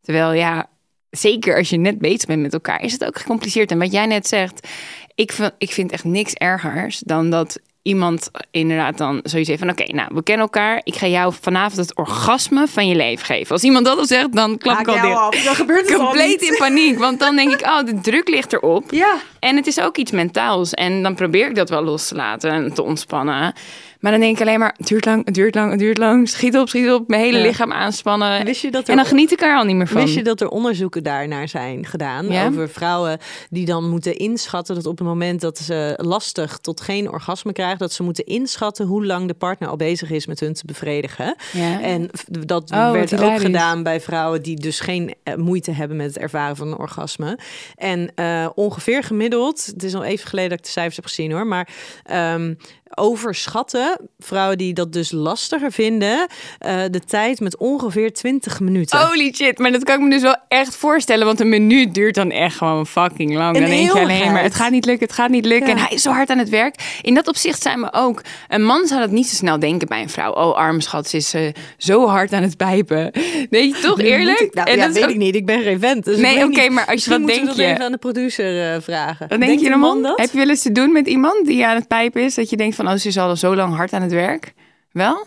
[0.00, 0.68] Terwijl ja,
[1.10, 3.70] zeker als je net bezig bent met elkaar, is het ook gecompliceerd.
[3.70, 4.68] En wat jij net zegt,
[5.14, 9.70] ik vind, ik vind echt niks ergers dan dat iemand inderdaad dan zoiets heeft van...
[9.70, 10.80] oké, nou, we kennen elkaar.
[10.84, 13.52] Ik ga jou vanavond het orgasme van je leven geven.
[13.52, 16.56] Als iemand dat al zegt, dan klap ik al af, dan gebeurt het Compleet in
[16.58, 16.98] paniek.
[16.98, 18.84] Want dan denk ik, oh, de druk ligt erop.
[18.90, 19.16] Ja.
[19.38, 20.72] En het is ook iets mentaals.
[20.74, 23.54] En dan probeer ik dat wel los te laten en te ontspannen.
[23.98, 26.28] Maar dan denk ik alleen maar, het duurt lang, het duurt lang, het duurt lang.
[26.28, 27.08] Schiet op, schiet op.
[27.08, 27.44] Mijn hele Ja.
[27.44, 28.44] lichaam aanspannen.
[28.44, 30.02] Wist je dat er- en dan geniet ik er al niet meer van.
[30.02, 32.46] Wist je dat er onderzoeken daarnaar zijn gedaan Ja?
[32.46, 33.18] over vrouwen
[33.50, 37.78] die dan moeten inschatten dat op het moment dat ze lastig tot geen orgasme krijgen,
[37.78, 41.36] dat ze moeten inschatten hoe lang de partner al bezig is met hun te bevredigen.
[41.52, 41.80] Ja.
[41.80, 43.42] En dat Oh, werd ook hilarisch.
[43.42, 47.38] gedaan bij vrouwen die dus geen eh, moeite hebben met het ervaren van een orgasme.
[47.74, 51.32] En eh, ongeveer gemiddeld, het is al even geleden dat ik de cijfers heb gezien
[51.32, 51.68] hoor, maar
[52.04, 52.54] ehm,
[52.94, 53.87] overschatten
[54.18, 56.26] vrouwen die dat dus lastiger vinden
[56.58, 59.06] eh, de tijd met ongeveer 20 minuten.
[59.06, 61.26] Holy shit, maar dat kan ik me dus wel echt voorstellen.
[61.26, 63.54] Want een minuut duurt dan echt gewoon fucking lang.
[63.56, 65.68] Een dan denk je alleen maar, het gaat niet lukken, het gaat niet lukken.
[65.68, 65.74] Ja.
[65.74, 66.98] En hij is zo hard aan het werk.
[67.02, 68.22] In dat opzicht zijn we ook...
[68.48, 70.32] Een man zou dat niet zo snel denken bij een vrouw.
[70.32, 71.42] Oh, arme schat, ze is eh,
[71.76, 73.10] zo hard aan het pijpen.
[73.50, 74.38] Weet je, toch eerlijk?
[74.38, 75.34] ik- nou, En ja, dat weet ook- ik niet.
[75.34, 76.04] Ik ben geen vent.
[76.04, 77.64] Dus Nee, oké, maar als je- wat denk je?
[77.64, 79.40] even aan de producer eh, vragen.
[79.40, 80.02] Denk je man?
[80.02, 80.18] dat?
[80.18, 82.34] Heb je wel eens te doen met iemand die aan het pijpen is?
[82.34, 84.54] Dat je denkt van, oh, ze is al zo lang hard aan het werk.
[84.90, 85.26] Wel?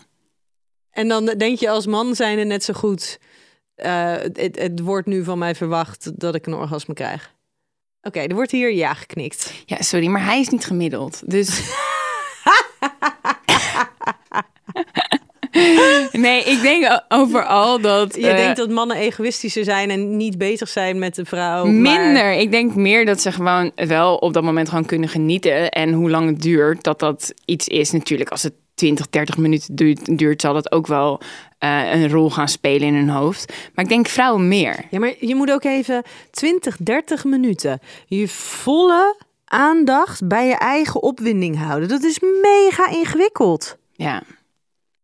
[0.90, 3.18] En dan denk je als man zijn er net zo goed.
[3.74, 7.34] het, het wordt nu van mij verwacht dat ik een orgasme krijg.
[8.02, 9.52] Oké, er wordt hier ja geknikt.
[9.66, 11.30] Ja, sorry, maar hij is niet gemiddeld.
[11.30, 11.60] Dus
[16.12, 18.14] nee, ik denk overal dat...
[18.14, 21.64] Je eh, denkt dat mannen egoïstischer zijn en niet bezig zijn met de vrouw.
[21.64, 22.32] maar- Minder.
[22.32, 25.70] Ik denk meer dat ze gewoon wel op dat moment gewoon kunnen genieten.
[25.70, 27.90] En hoe lang het duurt, dat dat iets is.
[27.90, 31.20] Natuurlijk, als het 20, 30 minuten duurt, duurt zal dat ook wel
[31.58, 33.52] eh, een rol gaan spelen in hun hoofd.
[33.74, 34.84] Maar ik denk vrouwen meer.
[34.90, 41.02] Ja, maar je moet ook even 20, 30 minuten je volle aandacht bij je eigen
[41.02, 41.88] opwinding houden.
[41.88, 43.76] Dat is mega ingewikkeld.
[43.92, 44.22] Ja.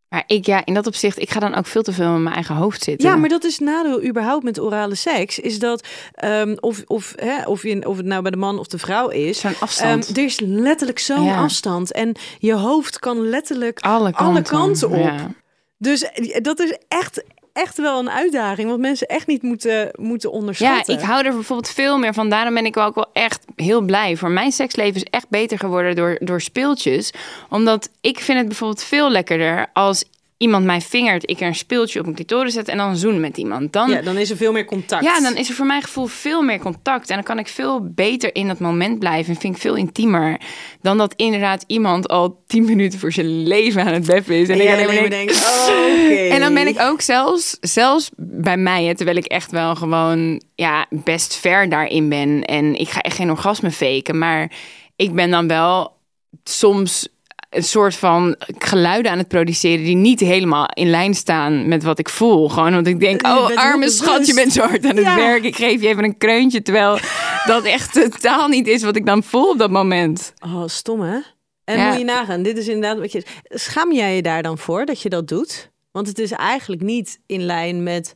[0.09, 2.35] Maar ik, ja, in dat opzicht, ik ga dan ook veel te veel in mijn
[2.35, 3.09] eigen hoofd zitten.
[3.09, 5.39] Ja, maar dat is het nadeel überhaupt met orale seks.
[5.39, 8.67] Is dat ehm, of, of, hè, of, je, of het nou bij de man of
[8.67, 9.41] de vrouw is.
[9.41, 10.07] Zo'n afstand.
[10.09, 11.43] ehm, er is letterlijk zo'n Ja.
[11.43, 11.93] afstand.
[11.93, 14.97] En je hoofd kan letterlijk alle kanten, alle kanten op.
[15.05, 15.31] Ja.
[15.79, 17.25] Dus eh, dat is echt,
[17.59, 18.69] echt wel een uitdaging.
[18.69, 20.95] Wat mensen echt niet moeten, moeten Ja, onderschatten.
[20.95, 22.29] ik hou er bijvoorbeeld veel meer van.
[22.29, 24.17] Daarom ben ik ook wel echt heel blij.
[24.17, 27.13] Voor mijn seksleven is echt beter geworden door, door speeltjes.
[27.49, 30.05] Omdat ik vind het bijvoorbeeld veel lekkerder als
[30.39, 33.37] iemand mij vingert, ik er een speeltje op mijn clitoris zet en dan zoen met
[33.37, 33.73] iemand.
[33.73, 35.05] Dan, Ja, dan is er veel meer contact.
[35.05, 37.09] ja, dan is er voor mijn gevoel veel meer contact.
[37.09, 39.35] En dan kan ik veel beter in dat moment blijven.
[39.35, 40.41] En vind ik veel intiemer.
[40.83, 44.49] Dan dat inderdaad iemand al tien minuten voor zijn leven aan het beffen is.
[44.49, 46.15] En ik alleen maar denk, oh, oké.
[46.15, 50.43] en dan ben ik ook zelfs, zelfs bij mij, hè, terwijl ik echt wel gewoon
[50.55, 52.45] ja, best ver daarin ben.
[52.45, 54.19] En ik ga echt geen orgasme faken.
[54.19, 54.51] Maar
[54.97, 55.97] ik ben dan wel
[56.45, 57.09] soms
[57.51, 61.99] een soort van geluiden aan het produceren die niet helemaal in lijn staan met wat
[61.99, 62.49] ik voel.
[62.49, 65.17] Gewoon omdat ik denk, oh arme schat, je bent zo hard aan het Ja.
[65.17, 65.43] werk.
[65.45, 66.99] Ik geef je even een kreuntje, terwijl
[67.47, 70.33] dat echt totaal niet is wat ik dan voel op dat moment.
[70.45, 71.19] Oh, stom hè?
[71.65, 71.89] En Ja.
[71.89, 73.23] moet je nagaan, dit is inderdaad wat je...
[73.45, 75.71] Schaam jij je daar dan voor dat je dat doet?
[75.93, 78.15] Want het is eigenlijk niet in lijn met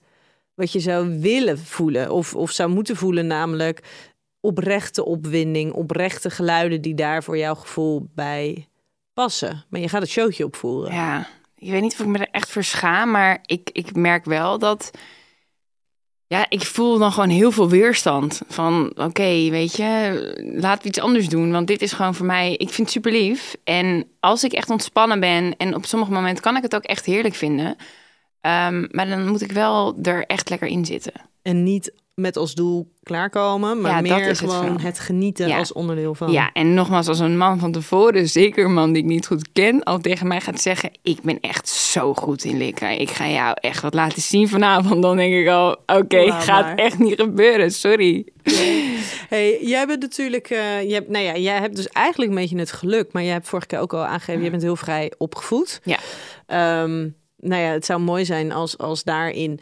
[0.55, 2.11] wat je zou willen voelen.
[2.11, 3.81] Of, of zou moeten voelen, namelijk
[4.41, 8.67] oprechte opwinding, oprechte geluiden die daar voor jouw gevoel bij
[9.15, 9.65] passen.
[9.69, 10.95] Maar je gaat het showtje opvoeren.
[10.95, 14.25] Ja, ik weet niet of ik me er echt voor schaam, maar ik, ik merk
[14.25, 14.91] wel dat.
[16.27, 18.41] Ja, ik voel dan gewoon heel veel weerstand.
[18.49, 21.53] Van oké, weet je, laten we iets anders doen.
[21.53, 23.57] Want dit is gewoon voor mij, ik vind het super lief.
[23.65, 27.05] En als ik echt ontspannen ben en op sommige momenten kan ik het ook echt
[27.05, 27.77] heerlijk vinden.
[28.41, 31.13] Ehm, maar dan moet ik wel er echt lekker in zitten.
[31.43, 31.93] En niet
[32.23, 35.59] met als doel klaarkomen, maar Ja, meer is gewoon het, genieten Ja.
[35.59, 36.33] als onderdeel van.
[36.33, 39.53] Ja, en nogmaals, als een man van tevoren, zeker een man die ik niet goed
[39.53, 43.01] ken, al tegen mij gaat zeggen: Ik ben echt zo goed in likken.
[43.01, 45.03] Ik ga jou echt wat laten zien vanavond.
[45.03, 46.75] Dan denk ik al: Oké, gaat maar.
[46.75, 47.71] echt niet gebeuren.
[47.71, 48.27] Sorry.
[49.29, 52.59] Hey, jij bent natuurlijk, eh, je hebt, nou ja, jij hebt dus eigenlijk een beetje
[52.59, 55.81] het geluk, maar jij hebt vorige keer ook al aangegeven, je bent heel vrij opgevoed.
[55.85, 55.99] Ja.
[56.47, 59.61] Ehm, nou ja, het zou mooi zijn als, als daarin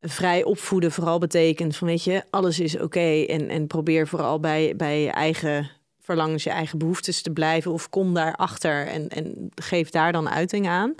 [0.00, 4.74] vrij opvoeden vooral betekent van, weet je, alles is oké en, en probeer vooral bij,
[4.76, 9.90] bij je eigen verlangens, je eigen behoeftes te blijven of kom daarachter en, en geef
[9.90, 10.94] daar dan uiting aan.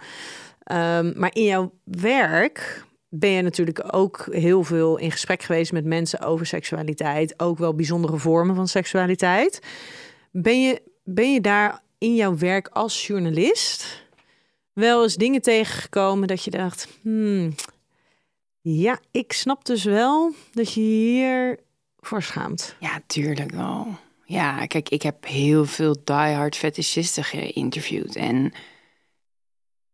[0.62, 5.84] Ehm, maar in jouw werk ben je natuurlijk ook heel veel in gesprek geweest met
[5.84, 9.60] mensen over seksualiteit, ook wel bijzondere vormen van seksualiteit.
[10.30, 14.04] Ben je, ben je daar in jouw werk als journalist
[14.72, 17.54] wel eens dingen tegengekomen dat je dacht, hmm,
[18.72, 21.58] ja, ik snap dus wel dat je hier
[22.00, 22.76] voor schaamt.
[22.80, 23.86] Ja, tuurlijk wel.
[24.24, 28.16] Ja, kijk, ik heb heel veel diehard fetischisten geïnterviewd.
[28.16, 28.52] En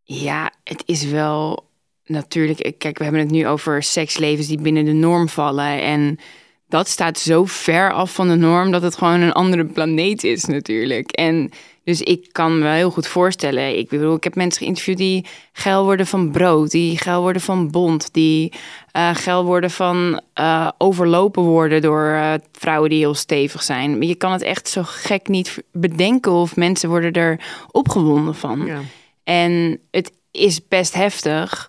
[0.03, 1.69] ja, het is wel
[2.05, 2.73] natuurlijk...
[2.77, 5.81] Kijk, we hebben het nu over sekslevens die binnen de norm vallen.
[5.81, 6.19] En
[6.67, 10.45] dat staat zo ver af van de norm dat het gewoon een andere planeet is
[10.45, 11.11] natuurlijk.
[11.11, 11.51] En
[11.83, 13.77] dus ik kan me heel goed voorstellen.
[13.77, 17.71] Ik bedoel, ik heb mensen geïnterviewd die geil worden van brood, die geil worden van
[17.71, 18.51] bont, die
[18.91, 24.01] eh geil worden van eh, overlopen worden door eh, vrouwen die heel stevig zijn.
[24.01, 27.39] Je kan het echt zo gek niet bedenken of mensen worden er
[27.71, 28.65] opgewonden van.
[28.65, 28.79] Ja.
[29.23, 31.67] En het is best heftig,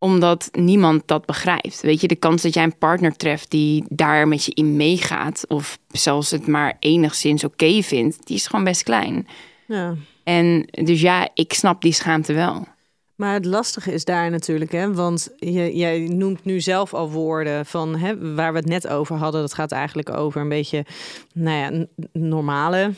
[0.00, 1.80] omdat niemand dat begrijpt.
[1.80, 5.44] Weet je, de kans dat jij een partner treft die daar met je in meegaat,
[5.48, 9.28] of zelfs het maar enigszins oké vindt, die is gewoon best klein.
[9.66, 9.94] ja.
[10.24, 12.66] En dus ja, ik snap die schaamte wel.
[13.14, 17.66] Maar het lastige is daar natuurlijk, hè, want je, jij noemt nu zelf al woorden
[17.66, 19.40] van hè, waar we het net over hadden.
[19.40, 20.84] Dat gaat eigenlijk over een beetje,
[21.34, 22.92] nou ja, normale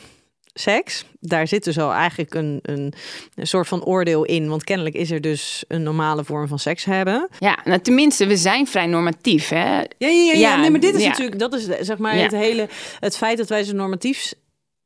[0.53, 1.05] seks.
[1.19, 2.93] Daar zit dus al eigenlijk een, een,
[3.35, 6.85] een soort van oordeel in, want kennelijk is er dus een normale vorm van seks
[6.85, 7.27] hebben.
[7.39, 9.77] Ja, nou, tenminste, we zijn vrij normatief, hè?
[9.77, 10.33] Ja, ja, ja, ja.
[10.33, 11.09] Ja, nee, maar dit is ja.
[11.09, 14.33] natuurlijk, dat is zeg maar het hele, het feit dat wij zo normatief,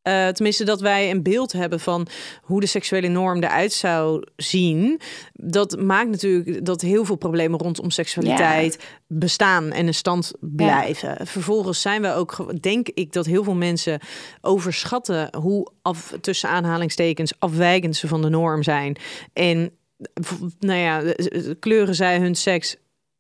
[0.08, 2.08] eh, tenminste dat wij een beeld hebben van
[2.42, 5.00] hoe de seksuele norm eruit zou zien,
[5.34, 11.28] dat maakt natuurlijk dat heel veel problemen rondom seksualiteit bestaan en in stand blijven.
[11.28, 14.00] Vervolgens zijn we ook, denk ik, dat heel veel mensen
[14.42, 18.96] overschatten hoe af, tussen aanhalingstekens afwijkend ze van de norm zijn.
[19.34, 19.72] En
[20.60, 21.14] nou ja,
[21.60, 22.78] kleuren zij hun seks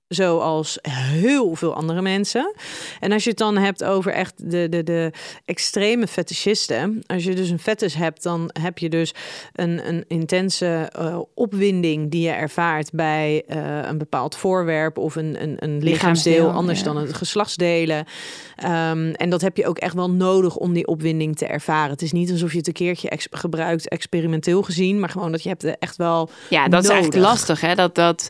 [0.07, 2.53] zoals heel veel andere mensen.
[2.99, 5.11] En als je het dan hebt over echt de, de, de
[5.45, 7.03] extreme fetischisten.
[7.05, 9.13] Als je dus een fetish hebt, dan heb je dus
[9.53, 15.41] een, een intense uh, opwinding die je ervaart bij uh, een bepaald voorwerp of een,
[15.41, 17.97] een, een lichaamsdeel, anders dan het geslachtsdelen.
[17.97, 21.91] Um, en dat heb je ook echt wel nodig om die opwinding te ervaren.
[21.91, 25.43] Het is niet alsof je het een keertje ex gebruikt, experimenteel gezien, maar gewoon dat
[25.43, 26.29] je hebt echt wel.
[26.49, 26.85] Ja, dat nodig.
[26.85, 27.75] is eigenlijk lastig, hè?
[27.75, 28.29] Dat dat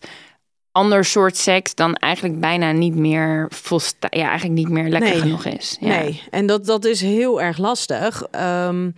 [0.77, 5.19] ander soort seks dan eigenlijk bijna niet meer volsta ja, eigenlijk niet meer lekker Nee.
[5.21, 5.77] genoeg is.
[5.79, 5.87] Ja.
[5.87, 8.23] Nee, en dat, dat is heel erg lastig.
[8.31, 8.91] Ehm,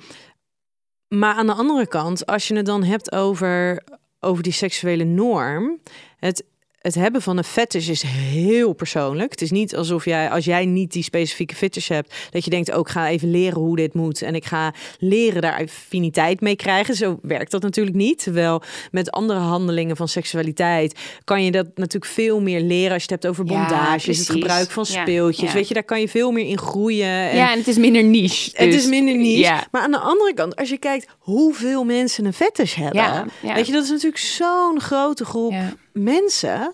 [1.08, 3.84] maar aan de andere kant, als je het dan hebt over,
[4.20, 5.80] over die seksuele norm,
[6.18, 6.44] het,
[6.82, 9.32] het hebben van een fetish is heel persoonlijk.
[9.32, 12.72] Het is niet alsof jij, als jij niet die specifieke fetish hebt, dat je denkt,
[12.72, 16.56] ook ik ga even leren hoe dit moet en ik ga leren daar affiniteit mee
[16.56, 16.96] krijgen.
[16.96, 18.24] Zo werkt dat natuurlijk niet.
[18.24, 18.62] Terwijl
[18.92, 23.24] met andere handelingen van seksualiteit kan je dat natuurlijk veel meer leren als je het
[23.24, 25.48] hebt over bondages, het gebruik van speeltjes.
[25.48, 25.54] ja.
[25.54, 27.08] Weet je, daar kan je veel meer in groeien.
[27.08, 28.52] En ja, en het is minder niche.
[28.54, 29.68] het dus- is minder niche.
[29.72, 33.32] Maar aan de andere kant, als je kijkt hoeveel mensen een fetish hebben.
[33.42, 35.54] Weet je, dat is natuurlijk zo'n grote groep.
[36.04, 36.72] Mensen.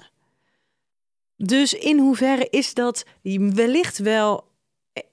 [1.37, 3.05] Dus in hoeverre is dat
[3.53, 4.47] wellicht wel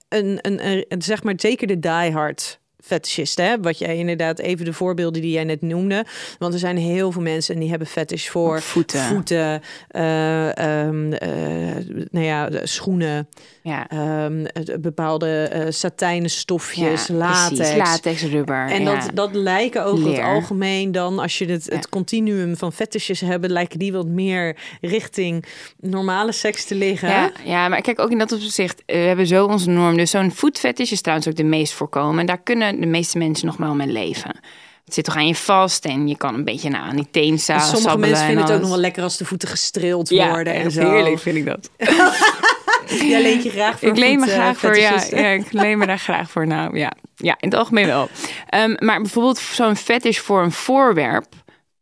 [0.09, 3.61] een, een, een, zeg maar zeker de diehard fetishist, hè?
[3.61, 6.05] Wat jij inderdaad even de voorbeelden die jij net noemde.
[6.39, 9.01] Want er zijn heel veel mensen en die hebben fetish voor Voeten.
[9.01, 11.31] voeten eh, ehm, eh,
[12.11, 13.29] nou ja, schoenen,
[13.63, 13.87] Ja.
[14.53, 17.57] het- bepaalde eh satijnen stofjes, Ja, latex.
[17.59, 17.77] precies.
[17.77, 18.69] Latex, rubber.
[18.71, 18.95] En ja.
[18.95, 23.51] dat, dat lijken over het algemeen dan, als je het, het continuum van fetishes hebben,
[23.51, 25.45] lijken die wat meer richting
[25.81, 27.09] normale seks te liggen.
[27.09, 29.97] Ja, ja, maar kijk ook in dat opzicht, we hebben zo onze norm.
[29.97, 32.19] Dus zo'n voetfetish is trouwens ook de meest voorkomen.
[32.21, 34.41] En daar kunnen de meeste mensen nog wel mee leven.
[34.85, 37.39] Het zit toch aan je vast en je kan een beetje nou, aan die teen
[37.39, 40.29] sommige sabbelen mensen en vinden het ook nog wel lekker als de voeten gestreeld ja,
[40.29, 40.91] worden en zo.
[40.91, 41.71] heerlijk vind ik dat.
[43.01, 45.87] Jij leent je graag voor ik leen me eh, graag voor, ja, ik leen me
[45.87, 46.47] daar graag voor.
[46.47, 48.09] Nou ja, ja in het algemeen wel.
[48.49, 51.27] Ehm, maar bijvoorbeeld zo'n fetish voor een voorwerp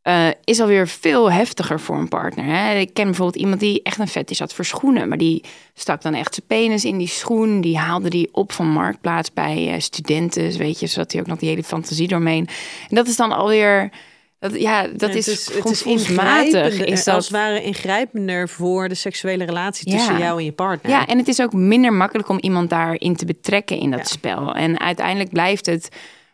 [0.02, 2.44] eh, is alweer veel heftiger voor een partner.
[2.44, 2.74] Hè?
[2.78, 6.14] Ik ken bijvoorbeeld iemand die echt een fetish had voor schoenen, maar die stak dan
[6.14, 10.58] echt zijn penis in die schoen, die haalde die op van marktplaats bij eh, studenten,
[10.58, 12.48] weet je, zodat hij ook nog die hele fantasie doorheen.
[12.88, 13.90] En dat is dan alweer,
[14.38, 17.62] dat, ja, dat Ja, is, het is, het is ingrijpender, Is als dat, het ware
[17.62, 19.96] ingrijpender voor de seksuele relatie Ja.
[19.96, 20.90] tussen jou en je partner.
[20.92, 24.04] Ja, en het is ook minder makkelijk om iemand daarin te betrekken in dat Ja.
[24.06, 24.54] spel.
[24.54, 25.88] En uiteindelijk blijft het,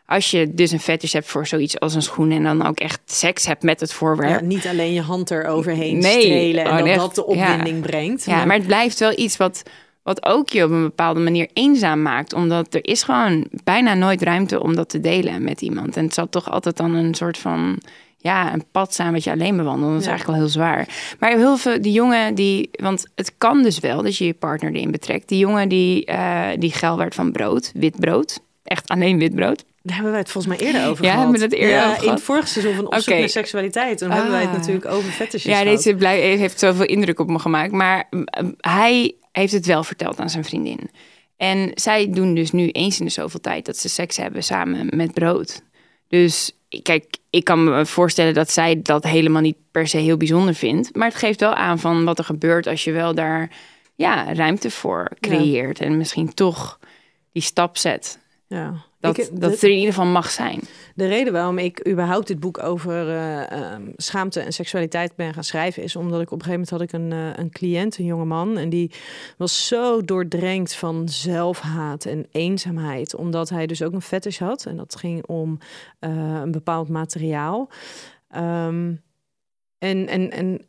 [0.07, 2.99] als je dus een fetish hebt voor zoiets als een schoen en dan ook echt
[3.05, 4.39] seks hebt met het voorwerp.
[4.39, 7.51] Ja, niet alleen je hand eroverheen Nee, strelen en dat echt, dat de ja.
[7.51, 8.25] opwinding brengt.
[8.25, 9.63] Ja, maar het blijft wel iets wat,
[10.03, 12.33] wat ook je op een bepaalde manier eenzaam maakt.
[12.33, 15.97] Omdat er is gewoon bijna nooit ruimte om dat te delen met iemand.
[15.97, 17.79] En het zal toch altijd dan een soort van...
[18.19, 19.91] Ja, een pad zijn wat je alleen bewandelt.
[19.91, 20.09] Dat is Ja.
[20.11, 20.87] eigenlijk wel heel zwaar.
[21.19, 22.69] Maar heel veel, die jongen die...
[22.71, 25.27] Want het kan dus wel dat je je partner erin betrekt.
[25.29, 28.39] Die jongen die, eh, die geil werd van brood, wit brood.
[28.63, 29.63] Echt alleen wit brood.
[29.87, 31.23] Daar hebben wij het volgens mij eerder over Ja, gehad.
[31.23, 32.15] hebben we het eerder ja, over in gehad?
[32.15, 33.19] het vorige seizoen van Op zoek Oké.
[33.19, 33.97] naar seksualiteit.
[33.97, 34.55] Toen hebben wij het Ah.
[34.57, 37.71] natuurlijk over fetishes Ja, deze blij, heeft zoveel indruk op me gemaakt.
[37.71, 38.25] Maar mm,
[38.57, 40.89] hij heeft het wel verteld aan zijn vriendin.
[41.37, 44.89] En zij doen dus nu eens in de zoveel tijd dat ze seks hebben samen
[44.95, 45.61] met brood.
[46.07, 50.53] Dus kijk, ik kan me voorstellen dat zij dat helemaal niet per se heel bijzonder
[50.55, 50.95] vindt.
[50.95, 53.49] Maar het geeft wel aan van wat er gebeurt als je wel daar
[53.95, 55.79] ja, ruimte voor creëert.
[55.79, 56.79] En misschien toch
[57.31, 58.19] die stap zet.
[58.47, 58.73] Ja.
[58.99, 60.59] Dat, Ik- dat het er in ieder geval mag zijn.
[60.95, 65.43] De reden waarom ik überhaupt dit boek over eh, ehm, schaamte en seksualiteit ben gaan
[65.43, 68.05] schrijven, is omdat ik op een gegeven moment had ik een, eh, een cliënt, een
[68.05, 68.91] jonge man, en die
[69.37, 74.65] was zo doordrenkt van zelfhaat en eenzaamheid, omdat hij dus ook een fetish had.
[74.65, 75.57] En dat ging om
[75.99, 77.69] eh, een bepaald materiaal.
[78.29, 78.93] Ehm,
[79.77, 80.61] en, en, en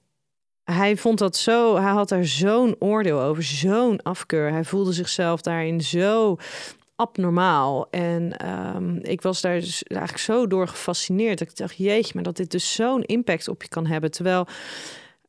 [0.65, 4.51] hij vond dat zo, hij had daar zo'n oordeel over, zo'n afkeur.
[4.51, 6.37] Hij voelde zichzelf daarin zo
[6.99, 7.91] abnormaal.
[7.91, 11.39] En ehm, ik was daar dus eigenlijk zo door gefascineerd.
[11.39, 14.11] Dat ik dacht, jeetje, maar dat dit dus zo'n impact op je kan hebben.
[14.11, 14.47] Terwijl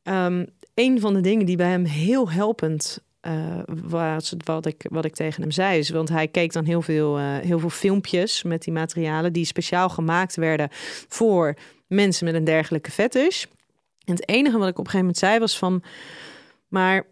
[0.02, 5.04] ehm, een van de dingen die bij hem heel helpend eh, was, wat ik, wat
[5.04, 8.42] ik tegen hem zei, is, want hij keek dan heel veel, eh, heel veel filmpjes
[8.42, 10.68] met die materialen die speciaal gemaakt werden
[11.08, 11.56] voor
[11.86, 13.44] mensen met een dergelijke fetish.
[14.04, 15.82] En het enige wat ik op een gegeven moment zei was van,
[16.68, 17.06] maar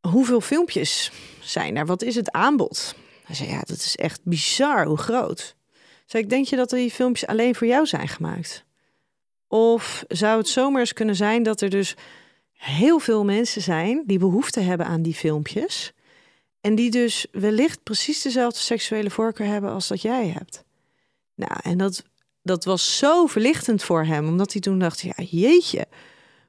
[0.00, 1.86] hoeveel filmpjes zijn er?
[1.86, 2.94] Wat is het aanbod?
[3.24, 5.56] Hij zei, ja, dat is echt bizar hoe groot.
[6.06, 8.64] Zei ik, denk je dat die filmpjes alleen voor jou zijn gemaakt?
[9.48, 11.94] Of zou het zomaar eens kunnen zijn dat er dus
[12.52, 15.92] heel veel mensen zijn die behoefte hebben aan die filmpjes
[16.60, 20.64] en die dus wellicht precies dezelfde seksuele voorkeur hebben als dat jij hebt?
[21.34, 22.02] Nou, en dat
[22.42, 24.28] dat was zo verlichtend voor hem.
[24.28, 25.86] Omdat hij toen dacht, ja jeetje,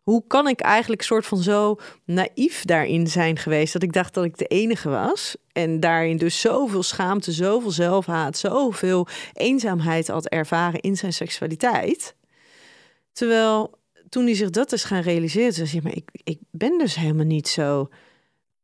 [0.01, 1.75] hoe kan ik eigenlijk soort van zo
[2.05, 3.73] naïef daarin zijn geweest...
[3.73, 5.35] dat ik dacht dat ik de enige was.
[5.51, 8.37] En daarin dus zoveel schaamte, zoveel zelfhaat...
[8.37, 12.15] zoveel eenzaamheid had ervaren in zijn seksualiteit.
[13.11, 13.79] Terwijl
[14.09, 15.53] toen hij zich dat is gaan realiseren...
[15.53, 17.89] zei hij, maar ik, ik ben dus helemaal niet zo...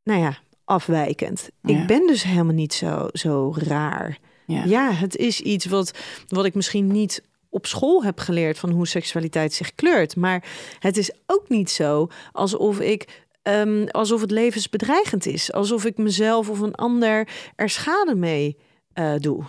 [0.03, 1.49] nou ja, afwijkend.
[1.61, 1.79] Ja.
[1.79, 4.17] Ik ben dus helemaal niet zo, zo raar.
[4.45, 4.63] Ja.
[4.63, 5.91] Ja, het is iets wat,
[6.27, 10.15] wat ik misschien niet op school heb geleerd van hoe seksualiteit zich kleurt.
[10.15, 10.43] Maar
[10.79, 13.25] het is ook niet zo alsof ik.
[13.41, 15.53] ehm, alsof het levensbedreigend is.
[15.53, 18.57] Alsof ik mezelf of een ander er schade mee
[18.93, 19.43] eh, doe.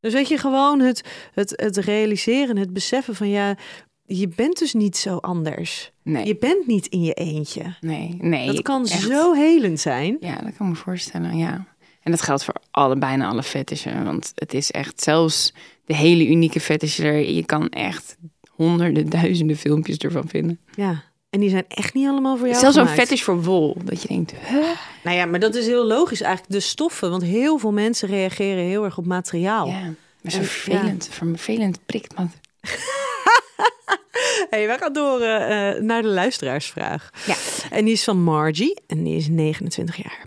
[0.00, 1.02] Dus weet je, gewoon het,
[1.34, 3.56] het, het realiseren, het beseffen van ja,
[4.04, 5.92] je bent dus niet zo anders.
[6.02, 7.76] Nee, Je bent niet in je eentje.
[7.80, 8.46] nee, nee.
[8.46, 9.02] Dat kan echt.
[9.02, 10.16] zo helend zijn.
[10.20, 11.66] Ja, dat kan ik me voorstellen, ja.
[12.02, 14.04] En dat geldt voor alle, bijna alle fetishen.
[14.04, 15.52] Want het is echt zelfs
[15.88, 17.04] de hele unieke fetishen.
[17.04, 18.16] er- Je kan echt
[18.48, 20.58] honderden, duizenden filmpjes ervan vinden.
[20.74, 21.02] Ja.
[21.30, 23.76] En die zijn echt niet allemaal voor jou Zelfs zo'n fetish voor wol.
[23.84, 24.64] Dat je denkt, huh?
[25.04, 26.52] Nou ja, maar dat is heel logisch eigenlijk.
[26.52, 29.66] De stoffen, want heel veel mensen reageren heel erg op materiaal.
[29.66, 29.80] Ja,
[30.22, 31.08] maar zo En- vervelend.
[31.10, 32.30] Vervelend prikt man.
[34.50, 37.10] Hey, we gaan door eh, eh, naar de luisteraarsvraag.
[37.26, 37.34] Ja.
[37.70, 40.24] En die is van Margie en die is 29 jaar.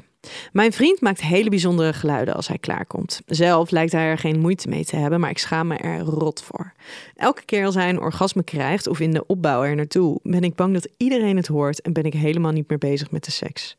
[0.51, 3.21] Mijn vriend maakt hele bijzondere geluiden als hij klaarkomt.
[3.25, 6.43] Zelf lijkt hij er geen moeite mee te hebben, maar ik schaam me er rot
[6.43, 6.73] voor.
[7.15, 10.55] Elke keer als hij een orgasme krijgt of in de opbouw er naartoe, ben ik
[10.55, 13.77] bang dat iedereen het hoort en ben ik helemaal niet meer bezig met de seks.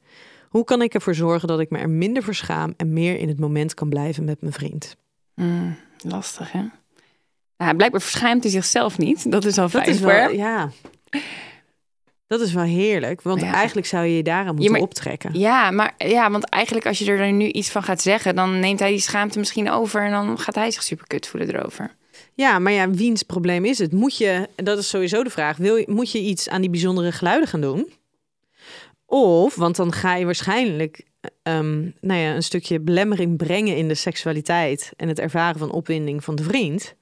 [0.48, 3.28] Hoe kan ik ervoor zorgen dat ik me er minder voor schaam en meer in
[3.28, 4.96] het moment kan blijven met mijn vriend?
[5.34, 6.62] Mm, lastig, hè?
[7.56, 9.30] Nou, blijkbaar verschijmt hij zichzelf niet.
[9.30, 10.34] Dat is al fijn voor hem.
[10.34, 10.70] ja.
[12.32, 13.52] Dat is wel heerlijk, want Ja.
[13.52, 15.38] eigenlijk zou je je daaraan moeten maar- optrekken.
[15.38, 18.78] Ja, maar ja, want eigenlijk als je er nu iets van gaat zeggen, dan neemt
[18.78, 21.96] hij die schaamte misschien over en dan gaat hij zich super kut voelen erover.
[22.34, 23.92] Ja, maar ja, wiens probleem is het?
[23.92, 27.12] Moet je, dat is sowieso de vraag, wil je, moet je iets aan die bijzondere
[27.12, 27.92] geluiden gaan doen?
[29.06, 31.04] Of, want dan ga je waarschijnlijk
[31.42, 36.24] ehm, nou ja, een stukje belemmering brengen in de seksualiteit en het ervaren van opwinding
[36.24, 36.94] van de vriend.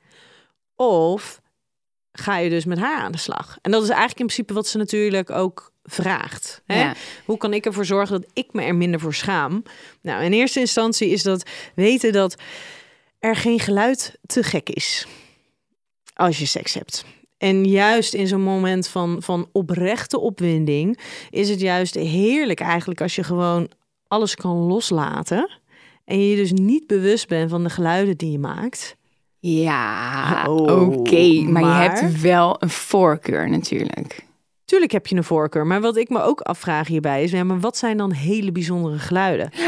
[0.76, 1.40] Of
[2.12, 3.58] ga je dus met haar aan de slag?
[3.62, 6.62] En dat is eigenlijk in principe wat ze natuurlijk ook vraagt.
[6.66, 6.80] Hè?
[6.80, 6.94] Ja.
[7.24, 9.62] Hoe kan ik ervoor zorgen dat ik me er minder voor schaam?
[10.02, 12.36] Nou, in eerste instantie is dat weten dat
[13.18, 15.06] er geen geluid te gek is
[16.14, 17.04] als je seks hebt.
[17.38, 20.98] En juist in zo'n moment van, van oprechte opwinding
[21.30, 23.70] is het juist heerlijk eigenlijk als je gewoon
[24.08, 25.50] alles kan loslaten.
[26.04, 28.96] En je je dus niet bewust bent van de geluiden die je maakt.
[29.41, 31.41] Ja, Oh, oké.
[31.43, 34.24] maar, maar- je hebt wel een voorkeur natuurlijk.
[34.64, 37.61] Tuurlijk heb je een voorkeur, maar wat ik me ook afvraag hierbij is, ja, maar
[37.61, 39.51] wat zijn dan hele bijzondere geluiden?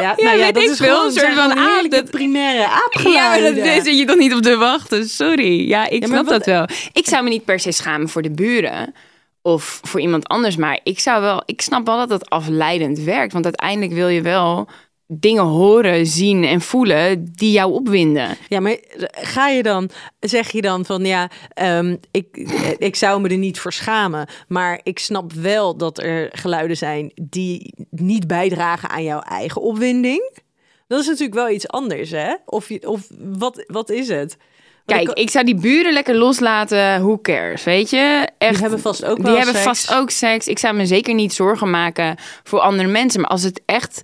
[0.00, 2.66] Ja, nou ja, dat is veel, gewoon een soort van aap, heerlijke dat- primaire Ja,
[2.68, 3.64] maar aapgeluiden.
[3.64, 5.08] dat zit je toch niet op te wachten.
[5.08, 5.68] Sorry.
[5.68, 6.66] Ja, ik snap wat- dat wel.
[6.92, 8.94] Ik zou me niet per se schamen voor de buren
[9.42, 13.32] of voor iemand anders, maar ik zou wel, ik snap wel dat dat afleidend werkt,
[13.32, 14.68] want uiteindelijk wil je wel
[15.06, 18.36] dingen horen, zien en voelen die jou opwinden.
[18.48, 18.76] Ja, maar
[19.10, 19.90] ga je dan,
[20.20, 22.36] zeg je dan van ja, ehm, ik,
[22.78, 27.12] ik zou me er niet voor schamen, maar ik snap wel dat er geluiden zijn
[27.22, 30.44] die niet bijdragen aan jouw eigen opwinding?
[30.86, 32.34] Dat is natuurlijk wel iets anders, hè?
[32.44, 34.36] Of, je, of wat, wat is het?
[34.86, 37.02] Kijk, ik zou die buren lekker loslaten.
[37.02, 38.28] Who cares, weet je?
[38.38, 39.64] Echt, die hebben vast ook die hebben seks.
[39.64, 40.46] vast ook seks.
[40.46, 43.20] Ik zou me zeker niet zorgen maken voor andere mensen.
[43.20, 44.02] Maar als het echt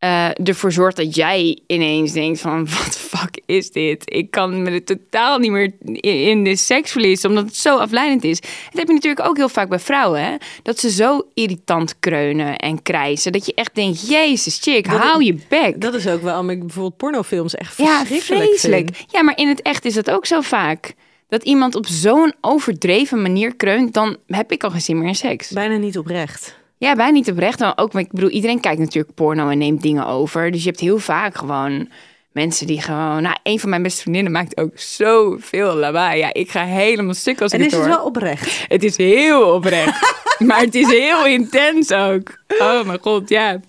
[0.00, 2.64] eh, ervoor zorgt dat jij ineens denkt van...
[2.78, 4.02] wat fuck is dit?
[4.04, 7.28] Ik kan me er totaal niet meer in- de seks verliezen...
[7.28, 8.40] omdat het zo afleidend is.
[8.40, 10.34] Dat heb je natuurlijk ook heel vaak bij vrouwen, hè?
[10.62, 13.32] Dat ze zo irritant kreunen en krijsen...
[13.32, 15.80] dat je echt denkt, jezus, chick, Dat- hou je bek.
[15.80, 18.90] Dat is ook waarom ik bijvoorbeeld pornofilms echt Ja, verschrikkelijk vreselijk.
[18.96, 19.10] vind.
[19.12, 20.94] Ja, maar in het echt is dat ook zo vaak.
[21.28, 25.14] Dat iemand op zo'n overdreven manier kreunt, dan heb ik al geen zin meer in
[25.14, 25.50] seks.
[25.50, 26.58] Bijna niet oprecht.
[26.80, 27.58] Ja, bijna niet oprecht.
[27.58, 30.50] Maar ook, ik bedoel, iedereen kijkt natuurlijk porno en neemt dingen over.
[30.50, 31.88] Dus je hebt heel vaak gewoon
[32.32, 33.22] mensen die gewoon...
[33.22, 36.18] Nou, een van mijn beste vriendinnen maakt ook zoveel lawaai.
[36.18, 37.98] Ja, ik ga helemaal stuk als En ik is het het hoor.
[37.98, 38.64] wel oprecht?
[38.68, 40.14] Het is heel oprecht.
[40.46, 42.38] maar het is heel intens ook.
[42.58, 43.60] Oh mijn god, ja.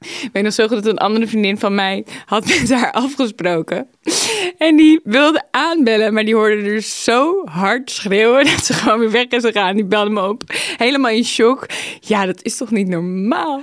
[0.00, 3.88] Ik weet nog zo goed dat een andere vriendin van mij had met haar afgesproken.
[4.58, 9.10] En die wilde aanbellen, maar die hoorde er zo hard schreeuwen dat ze gewoon weer
[9.10, 9.74] weg is gegaan.
[9.74, 10.42] Die belde me op,
[10.76, 11.66] helemaal in shock.
[12.00, 13.62] Ja, dat is toch niet normaal?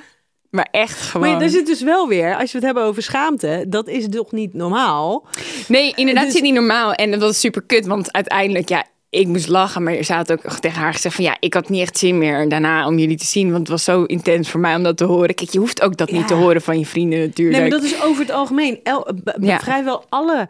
[0.50, 1.30] Maar echt gewoon.
[1.30, 4.32] Maar daar zit dus wel weer, als we het hebben over schaamte, dat is toch
[4.32, 5.28] niet normaal?
[5.68, 6.94] Nee, inderdaad, Dus- is niet normaal.
[6.94, 10.42] En dat is super kut, want uiteindelijk, ja, ik moest lachen, maar ze had ook
[10.60, 13.26] tegen haar gezegd van ja, ik had niet echt zin meer daarna om jullie te
[13.26, 15.36] zien, want het was zo intens voor mij om dat te horen.
[15.36, 17.58] Kijk, je hoeft ook dat niet te horen van je vrienden natuurlijk.
[17.58, 18.80] Nee, maar dat is over het algemeen.
[18.84, 19.08] El,
[19.42, 19.60] ja.
[19.60, 20.48] Vrijwel alle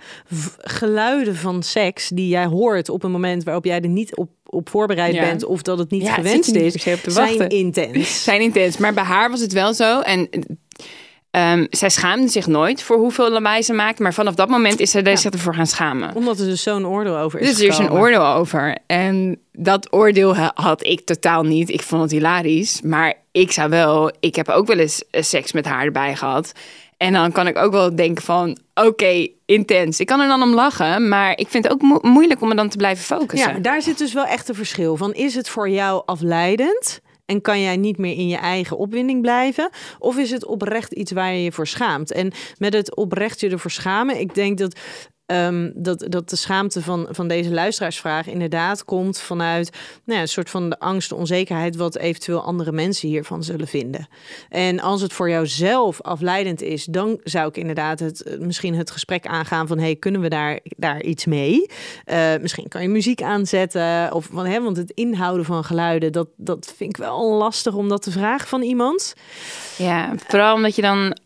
[0.57, 4.69] geluiden van seks die jij hoort op een moment waarop jij er niet op op
[4.69, 8.23] voorbereid bent of dat het niet gewenst is, zijn intens.
[8.23, 8.77] zijn intens.
[8.77, 9.99] Maar bij haar was het wel zo.
[9.99, 10.29] En
[11.37, 13.99] Um, zij schaamde zich nooit voor hoeveel lawaai ze maakt.
[13.99, 16.15] Maar vanaf dat moment is ze er zich ervoor gaan schamen.
[16.15, 18.77] Omdat er dus zo'n oordeel over is Dus er is een oordeel over.
[18.87, 21.69] En dat oordeel had ik totaal niet.
[21.69, 22.81] Ik vond het hilarisch.
[22.81, 24.11] Maar ik zou wel...
[24.19, 26.51] Ik heb ook wel eens eh, seks met haar erbij gehad.
[26.97, 28.57] En dan kan ik ook wel denken van...
[28.73, 29.99] Oké, intens.
[29.99, 31.07] Ik kan er dan om lachen.
[31.07, 33.53] Maar ik vind het ook moeilijk om me dan te blijven focussen.
[33.53, 35.13] Ja, daar zit dus wel echt een verschil van.
[35.13, 37.01] Is het voor jou afleidend...
[37.27, 39.69] En kan jij niet meer in je eigen opwinding blijven?
[39.99, 42.11] Of is het oprecht iets waar je je voor schaamt?
[42.11, 44.79] En met het oprecht je ervoor schamen, ik denk dat
[45.31, 49.69] Um, dat, dat de schaamte van, van deze luisteraarsvraag inderdaad komt vanuit
[50.03, 53.67] nou ja, een soort van de angst, de onzekerheid, wat eventueel andere mensen hiervan zullen
[53.67, 54.07] vinden.
[54.49, 58.91] En als het voor jouzelf afleidend is, dan zou ik inderdaad het, eh, misschien het
[58.91, 61.69] gesprek aangaan van hey, kunnen we daar, daar iets mee?
[62.05, 64.13] Uh, misschien kan je muziek aanzetten.
[64.13, 67.89] Of, van, hè, want het inhouden van geluiden, dat, dat vind ik wel lastig om
[67.89, 69.13] dat te vragen van iemand.
[69.77, 71.17] Ja, vooral omdat je dan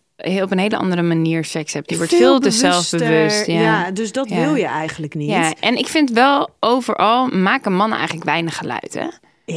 [0.41, 1.89] op een hele andere manier seks hebt.
[1.89, 3.45] Je wordt veel, te zelfbewust.
[3.45, 3.61] Ja.
[3.61, 5.29] ja, dus dat wil je eigenlijk niet.
[5.29, 9.07] Ja, en ik vind wel overal maken mannen eigenlijk weinig geluid, hè?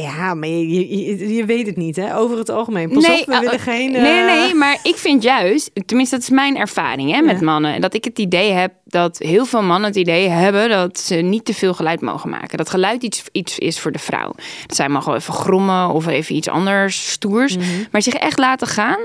[0.01, 2.17] Ja, maar je, je, je, weet het niet, hè?
[2.17, 2.89] Over het algemeen.
[2.89, 3.91] Pas nee, op, we uh, willen geen...
[3.91, 5.71] Nee, nee, nee, maar ik vind juist...
[5.85, 7.81] Tenminste, dat is mijn ervaring hè, met mannen.
[7.81, 10.69] Dat ik het idee heb dat heel veel mannen het idee hebben...
[10.69, 12.57] dat ze niet te veel geluid mogen maken.
[12.57, 14.33] Dat geluid iets, iets is voor de vrouw.
[14.67, 17.57] Dat zij mag wel even grommen of even iets anders stoers.
[17.57, 17.65] Mhm.
[17.91, 18.99] Maar zich echt laten gaan...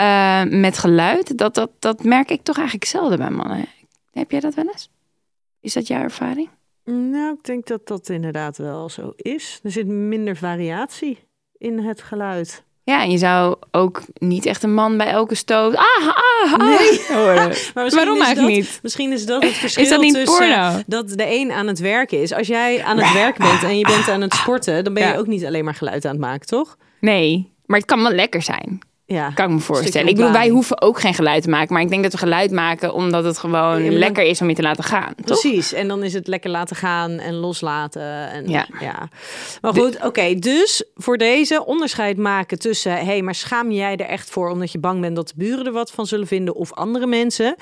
[0.00, 3.64] Uh, met geluid, dat, dat, dat merk ik toch eigenlijk zelden bij mannen.
[4.12, 4.90] Heb jij dat wel eens?
[5.60, 6.48] Is dat jouw ervaring?
[6.84, 9.60] Nou, ik denk dat dat inderdaad wel zo is.
[9.62, 11.18] Er zit minder variatie
[11.58, 12.64] in het geluid.
[12.84, 15.74] Ja, en je zou ook niet echt een man bij elke stoot.
[15.76, 16.58] Ah, ah, ah.
[16.58, 17.00] Nee.
[17.74, 18.78] maar Waarom eigenlijk niet?
[18.82, 20.82] Misschien is dat het verschil is dat niet tussen porno?
[20.86, 22.32] dat de een aan het werken is.
[22.32, 25.18] Als jij aan het werk bent en je bent aan het sporten, dan ben je
[25.18, 26.76] ook niet alleen maar geluid aan het maken, toch?
[27.00, 28.78] Nee, maar het kan wel lekker zijn.
[29.10, 30.08] Ja, kan ik me voorstellen.
[30.08, 31.72] Ik bedoel, wij hoeven ook geen geluid te maken.
[31.72, 34.62] Maar ik denk dat we geluid maken omdat het gewoon lekker is om je te
[34.62, 35.14] laten gaan.
[35.24, 35.72] Precies.
[35.72, 38.30] En dan is het lekker laten gaan en loslaten.
[38.30, 38.66] En, ja.
[38.80, 39.08] ja.
[39.60, 40.34] Maar goed, oké.
[40.34, 42.92] dus voor deze onderscheid maken tussen...
[42.92, 45.66] hé, hey, maar schaam jij er echt voor omdat je bang bent dat de buren
[45.66, 46.54] er wat van zullen vinden...
[46.54, 47.56] of andere mensen?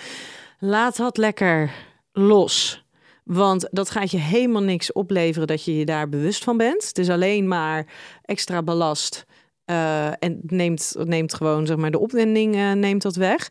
[0.58, 1.70] Laat dat lekker
[2.12, 2.84] los.
[3.24, 6.86] Want dat gaat je helemaal niks opleveren dat je je daar bewust van bent.
[6.86, 7.86] Het is alleen maar
[8.24, 9.24] extra belast
[9.70, 13.50] uh, en neemt, neemt gewoon zeg maar, de opwinding uh, neemt dat weg.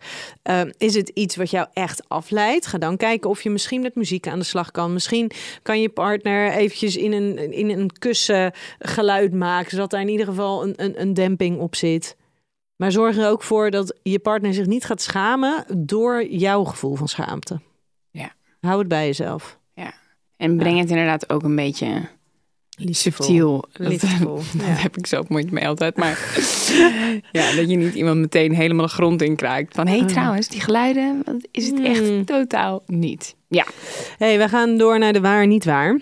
[0.49, 2.65] Uh, is het iets wat jou echt afleidt?
[2.65, 4.93] Ga dan kijken of je misschien met muziek aan de slag kan.
[4.93, 10.09] Misschien kan je partner eventjes in een, in een kussen geluid maken, zodat daar in
[10.09, 12.15] ieder geval een, een, een demping op zit.
[12.75, 16.95] Maar zorg er ook voor dat je partner zich niet gaat schamen door jouw gevoel
[16.95, 17.59] van schaamte.
[18.11, 18.33] Ja.
[18.59, 19.59] Hou het bij jezelf.
[19.73, 19.93] Ja.
[20.37, 22.09] En breng het inderdaad ook een beetje
[22.75, 23.65] subtiel.
[23.71, 25.97] Dat, dat heb ik zelf moeite mee altijd.
[25.97, 26.19] Maar
[27.31, 29.75] ja, dat je niet iemand meteen helemaal de grond in kraakt.
[29.75, 30.07] Van, hé hey, ah.
[30.07, 32.25] trouwens, die geluiden, is het echt hmm.
[32.25, 33.35] totaal niet.
[33.47, 33.65] Ja.
[34.17, 35.99] hey, we gaan door naar de waar niet waar.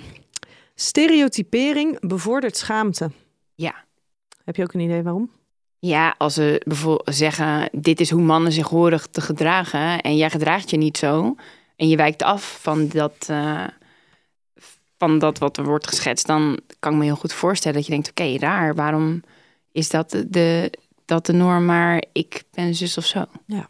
[0.75, 3.11] Stereotypering bevordert schaamte.
[3.55, 3.75] Ja.
[4.45, 5.29] Heb je ook een idee waarom?
[5.79, 10.29] Ja, als ze bijvoorbeeld zeggen, dit is hoe mannen zich horen te gedragen en jij
[10.29, 11.35] gedraagt je niet zo
[11.75, 13.63] en je wijkt af van dat, uh,
[15.07, 17.91] van dat wat er wordt geschetst, dan kan ik me heel goed voorstellen dat je
[17.91, 19.21] denkt: oké, raar, waarom
[19.71, 20.71] is dat de,
[21.05, 23.25] dat de norm, maar ik ben zus of zo?
[23.45, 23.67] Ja.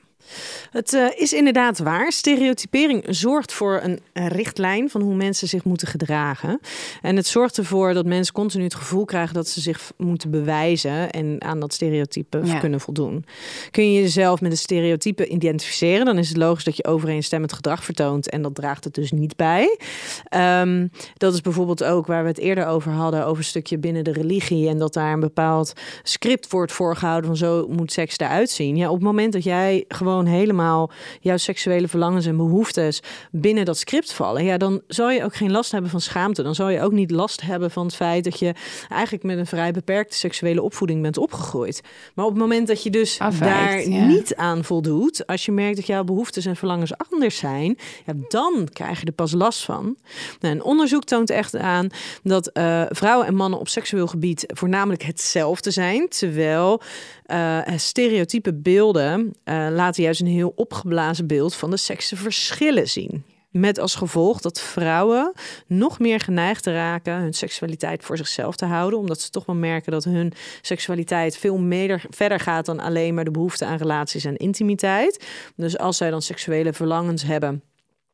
[0.71, 2.11] Het uh, is inderdaad waar.
[2.11, 6.59] Stereotypering zorgt voor een, richtlijn van hoe mensen zich moeten gedragen.
[7.01, 11.11] En het zorgt ervoor dat mensen continu het gevoel krijgen dat ze zich moeten bewijzen
[11.11, 13.25] en aan dat stereotype kunnen voldoen.
[13.71, 17.83] Kun je jezelf met een stereotype identificeren, dan is het logisch dat je overeenstemmend gedrag
[17.83, 19.77] vertoont en dat draagt het dus niet bij.
[20.61, 24.03] Um, dat is bijvoorbeeld ook waar we het eerder over hadden, over een stukje binnen
[24.03, 25.73] de religie en dat daar een bepaald
[26.03, 28.75] script wordt voorgehouden van zo moet seks eruit zien.
[28.75, 33.01] Ja, op het moment dat jij gewoon helemaal jouw seksuele verlangens en behoeftes
[33.31, 36.43] binnen dat script vallen, ja, dan zal je ook geen last hebben van schaamte.
[36.43, 38.53] Dan zal je ook niet last hebben van het feit dat je
[38.89, 41.81] eigenlijk met een vrij beperkte seksuele opvoeding bent opgegroeid.
[42.13, 45.87] Maar op het moment dat je dus daar niet aan voldoet, als je merkt dat
[45.87, 49.95] jouw behoeftes en verlangens anders zijn, ja, dan krijg je er pas last van.
[50.39, 51.87] Nou, een onderzoek toont echt aan
[52.23, 56.81] dat uh, vrouwen en mannen op seksueel gebied voornamelijk hetzelfde zijn, terwijl
[57.33, 61.77] uh, stereotype beelden uh, laten juist een heel opgeblazen beeld van de
[62.15, 63.25] verschillen zien.
[63.49, 65.33] Met als gevolg dat vrouwen
[65.67, 68.99] nog meer geneigd raken hun seksualiteit voor zichzelf te houden.
[68.99, 73.23] Omdat ze toch wel merken dat hun seksualiteit veel meer verder gaat dan alleen maar
[73.23, 75.25] de behoefte aan relaties en intimiteit.
[75.55, 77.63] Dus als zij dan seksuele verlangens hebben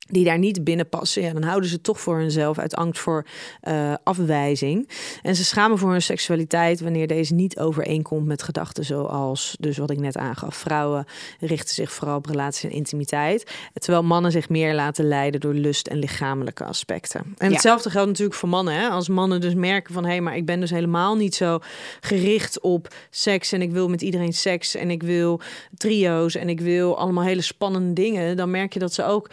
[0.09, 3.25] die daar niet binnen passen, ja, dan houden ze toch voor hunzelf uit angst voor
[3.63, 4.89] uh, afwijzing.
[5.21, 9.89] En ze schamen voor hun seksualiteit wanneer deze niet overeenkomt met gedachten zoals, dus wat
[9.89, 11.05] ik net aangaf, vrouwen
[11.39, 15.87] richten zich vooral op relaties en intimiteit, terwijl mannen zich meer laten leiden door lust
[15.87, 17.35] en lichamelijke aspecten.
[17.37, 18.73] En hetzelfde geldt natuurlijk voor mannen.
[18.73, 18.87] Hè?
[18.87, 21.59] Als mannen dus merken van, hé, hey, maar ik ben dus helemaal niet zo
[21.99, 25.41] gericht op seks en ik wil met iedereen seks en ik wil
[25.77, 29.29] trio's en ik wil allemaal hele spannende dingen, dan merk je dat ze ook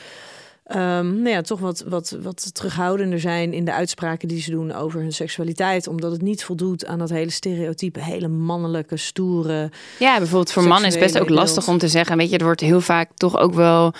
[0.74, 4.72] um, nou ja, toch wat, wat, wat terughoudender zijn in de uitspraken die ze doen
[4.72, 5.86] over hun seksualiteit.
[5.86, 9.70] Omdat het niet voldoet aan dat hele stereotype, hele mannelijke, stoere.
[9.98, 12.16] Ja, bijvoorbeeld voor mannen is het best ook lastig om te zeggen.
[12.16, 13.94] Weet je, er wordt heel vaak toch ook wel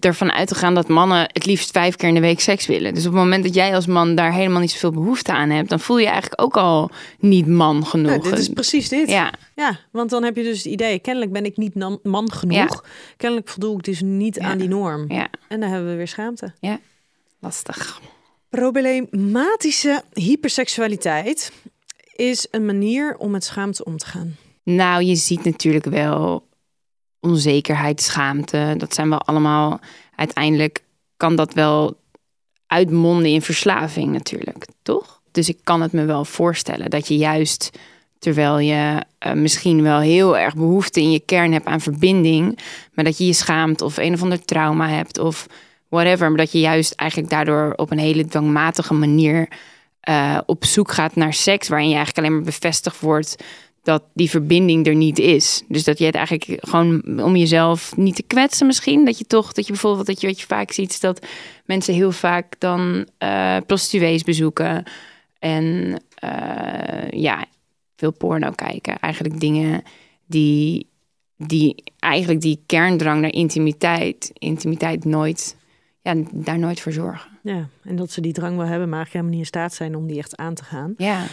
[0.00, 2.94] ervan uit te gaan dat mannen het liefst vijf keer in de week seks willen.
[2.94, 5.68] Dus op het moment dat jij als man daar helemaal niet zoveel behoefte aan hebt,
[5.68, 8.10] dan voel je eigenlijk ook al niet man genoeg.
[8.10, 9.08] Nou, dit is precies dit.
[9.08, 9.32] Ja.
[9.54, 12.84] ja, want dan heb je dus het idee, kennelijk ben ik niet man genoeg.
[13.16, 15.12] Kennelijk voldoe ik dus niet aan die norm.
[15.12, 15.28] Ja.
[15.48, 16.52] En dan hebben we weer schaamte.
[16.60, 16.80] Ja,
[17.38, 18.00] lastig.
[18.48, 21.52] Problematische hyperseksualiteit
[22.16, 24.36] is een manier om met schaamte om te gaan.
[24.62, 26.46] Nou, je ziet natuurlijk wel
[27.22, 28.74] onzekerheid, schaamte.
[28.78, 29.80] Dat zijn wel allemaal.
[30.16, 30.82] Uiteindelijk
[31.16, 31.96] kan dat wel
[32.66, 35.20] uitmonden in verslaving, natuurlijk, toch?
[35.30, 37.78] Dus ik kan het me wel voorstellen dat je juist
[38.18, 42.58] terwijl je uh, misschien wel heel erg behoefte in je kern hebt aan verbinding,
[42.92, 45.46] maar dat je je schaamt of een of ander trauma hebt of
[45.88, 49.48] whatever, maar dat je juist eigenlijk daardoor op een hele dwangmatige manier
[50.08, 53.36] uh, op zoek gaat naar seks, waarin je eigenlijk alleen maar bevestigd wordt
[53.82, 55.62] dat die verbinding er niet is.
[55.68, 59.04] Dus dat je het eigenlijk gewoon om jezelf niet te kwetsen misschien.
[59.04, 61.26] Dat je toch, dat je bijvoorbeeld, dat je wat je vaak ziet, is dat
[61.64, 64.84] mensen heel vaak dan uh, prostituees bezoeken.
[65.38, 65.64] En
[66.24, 67.44] uh, ja,
[67.96, 68.98] veel porno kijken.
[68.98, 69.82] Eigenlijk dingen
[70.26, 70.86] die,
[71.36, 75.56] die eigenlijk die kerndrang naar intimiteit, intimiteit nooit,
[76.02, 77.30] ja, daar nooit voor zorgen.
[77.42, 79.96] Ja, en dat ze die drang wel hebben, maar eigenlijk helemaal niet in staat zijn
[79.96, 80.94] om die echt aan te gaan.
[80.96, 81.24] Ja.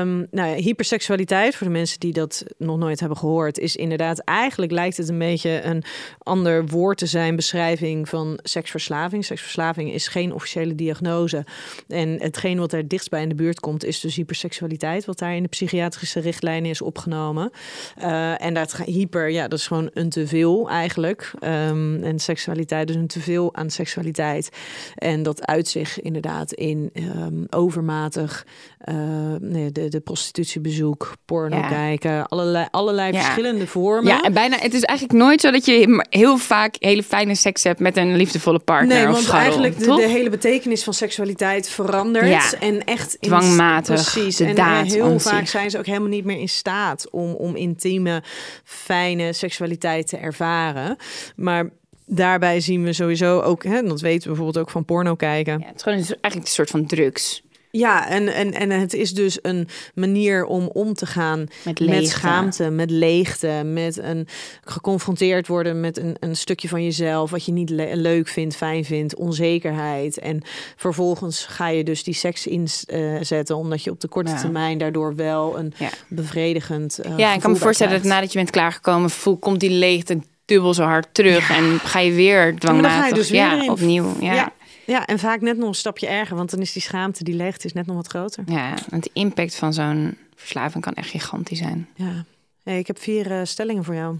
[0.00, 4.18] Um, nou ja, hyperseksualiteit, voor de mensen die dat nog nooit hebben gehoord, is inderdaad,
[4.18, 5.82] eigenlijk lijkt het een beetje een
[6.18, 9.24] ander woord te zijn, beschrijving van seksverslaving.
[9.24, 11.44] Seksverslaving is geen officiële diagnose.
[11.88, 15.34] En hetgeen wat er dichtst bij in de buurt komt, is dus hyperseksualiteit, wat daar
[15.34, 17.50] in de psychiatrische richtlijnen is opgenomen.
[17.98, 21.30] Uh, en dat hyper, ja, dat is gewoon een teveel eigenlijk.
[21.44, 24.50] Um, en seksualiteit, dus een teveel aan seksualiteit.
[24.94, 28.46] En dat uit zich inderdaad in um, overmatig
[28.84, 28.94] uh,
[29.40, 34.12] nee, de, de prostitutiebezoek, porno kijken, allerlei, allerlei verschillende vormen.
[34.12, 37.64] Ja, en bijna, het is eigenlijk nooit zo dat je heel vaak hele fijne seks
[37.64, 38.96] hebt met een liefdevolle partner.
[38.96, 42.26] Nee, want eigenlijk de, de, hele betekenis van seksualiteit verandert.
[42.26, 42.60] Ja.
[42.60, 44.12] En echt in, dwangmatig.
[44.12, 44.40] Precies.
[44.40, 48.22] en eh, heel vaak zijn ze ook helemaal niet meer in staat om, om intieme,
[48.64, 50.96] fijne seksualiteit te ervaren.
[51.36, 51.70] Maar
[52.16, 55.58] daarbij zien we sowieso ook, hè, dat weten we bijvoorbeeld ook van porno kijken.
[55.58, 57.42] Ja, het is gewoon eigenlijk een soort van drugs.
[57.72, 62.08] Ja, en, en, en het is dus een manier om om te gaan met, met
[62.08, 64.26] schaamte, met leegte, met een
[64.64, 69.14] geconfronteerd worden met een, een stukje van jezelf wat je niet leuk vindt, fijn vindt,
[69.14, 70.18] onzekerheid.
[70.18, 70.42] En
[70.76, 75.58] vervolgens ga je dus die seks inzetten, omdat je op de korte termijn daardoor wel
[75.58, 75.72] een
[76.08, 77.00] bevredigend.
[77.06, 80.18] Uh, ja, ik kan me voorstellen dat nadat je bent klaargekomen, voel, komt die leegte
[80.44, 84.16] dubbel zo hard terug en ga je weer dwangmatig ja, dus ja, opnieuw.
[84.20, 84.34] Ja.
[84.34, 84.52] ja.
[84.86, 87.66] Ja, en vaak net nog een stapje erger, want dan is die schaamte, die leegte
[87.66, 88.44] is net nog wat groter.
[88.46, 91.88] Ja, want de impact van zo'n verslaving kan echt gigantisch zijn.
[91.94, 92.24] Ja.
[92.62, 94.16] Hey, ik heb vier uh, stellingen voor jou.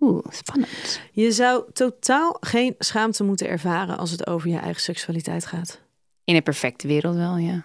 [0.00, 1.00] Oeh, spannend.
[1.12, 5.80] Je zou totaal geen schaamte moeten ervaren als het over je eigen seksualiteit gaat.
[6.24, 7.64] In een perfecte wereld wel, ja.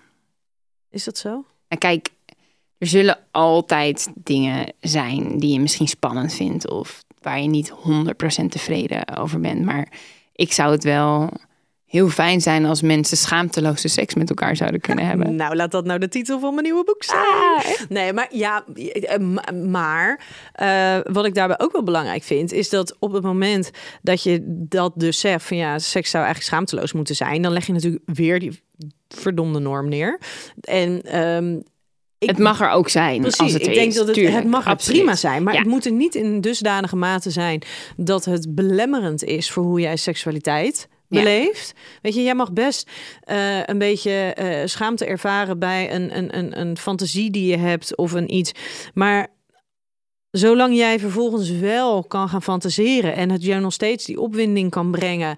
[0.89, 1.45] Is dat zo?
[1.67, 2.09] En kijk,
[2.77, 7.71] er zullen altijd dingen zijn die je misschien spannend vindt of waar je niet
[8.43, 9.65] 100% tevreden over bent.
[9.65, 9.87] Maar
[10.33, 11.29] ik zou het wel
[11.85, 15.35] heel fijn zijn als mensen schaamteloze seks met elkaar zouden kunnen hebben.
[15.35, 17.19] Nou, laat dat nou de titel van mijn nieuwe boek zijn.
[17.19, 19.17] Ah, nee, maar ja, eh,
[19.53, 20.21] maar
[20.61, 23.71] uh, wat ik daarbij ook wel belangrijk vind, is dat op het moment
[24.01, 27.65] dat je dat dus zegt van ja, seks zou eigenlijk schaamteloos moeten zijn, dan leg
[27.65, 28.61] je natuurlijk weer die
[29.07, 30.19] verdomde norm neer.
[30.61, 31.63] En um,
[32.19, 33.21] ik, het mag er ook zijn.
[33.21, 35.43] Precies, als het ik denk dat het, het mag er prima zijn.
[35.43, 37.61] Maar het moet er niet in dusdanige mate zijn
[37.95, 41.73] dat het belemmerend is voor hoe jij seksualiteit beleeft.
[42.01, 42.89] Weet je, jij mag best
[43.31, 47.95] uh, een beetje uh, schaamte ervaren bij een, een, een, een fantasie die je hebt
[47.95, 48.51] of een iets.
[48.93, 49.35] Maar
[50.31, 54.91] Zolang jij vervolgens wel kan gaan fantaseren en het jou nog steeds die opwinding kan
[54.91, 55.37] brengen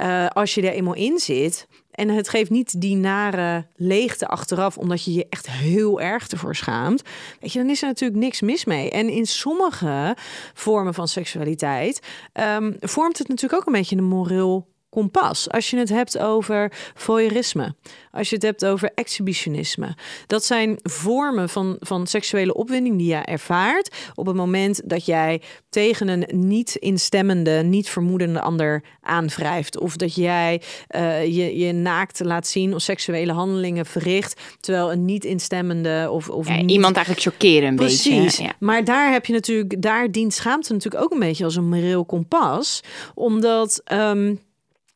[0.00, 1.66] uh, als je er eenmaal in zit.
[1.92, 6.56] En het geeft niet die nare leegte achteraf, omdat je je echt heel erg ervoor
[6.56, 7.02] schaamt.
[7.40, 8.90] Weet je, dan is er natuurlijk niks mis mee.
[8.90, 10.16] En in sommige
[10.54, 12.00] vormen van seksualiteit
[12.34, 15.50] um, vormt het natuurlijk ook een beetje een moreel kompas.
[15.50, 17.74] Als je het hebt over voyeurisme,
[18.10, 19.96] als je het hebt over exhibitionisme.
[20.26, 25.40] Dat zijn vormen van, van seksuele opwinding die je ervaart op het moment dat jij
[25.70, 29.78] tegen een niet instemmende, niet vermoedende ander aanwrijft.
[29.78, 30.62] Of dat jij
[30.96, 36.28] uh, je, je naakt laat zien of seksuele handelingen verricht, terwijl een niet instemmende of,
[36.28, 38.24] of ja, iemand eigenlijk chockeren een Precies.
[38.24, 38.42] beetje.
[38.42, 38.52] Ja.
[38.58, 42.04] Maar daar heb je natuurlijk, daar dient schaamte natuurlijk ook een beetje als een moreel
[42.04, 42.80] kompas,
[43.14, 43.82] omdat.
[43.92, 44.40] Um,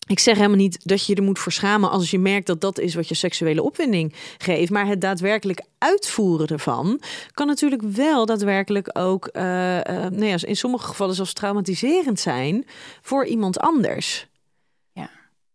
[0.07, 2.95] ik zeg helemaal niet dat je er moet verschamen als je merkt dat dat is
[2.95, 4.71] wat je seksuele opwinding geeft.
[4.71, 7.01] Maar het daadwerkelijk uitvoeren ervan
[7.35, 12.67] kan natuurlijk wel daadwerkelijk ook uh, uh, nee, in sommige gevallen zelfs traumatiserend zijn
[13.03, 14.27] voor iemand anders.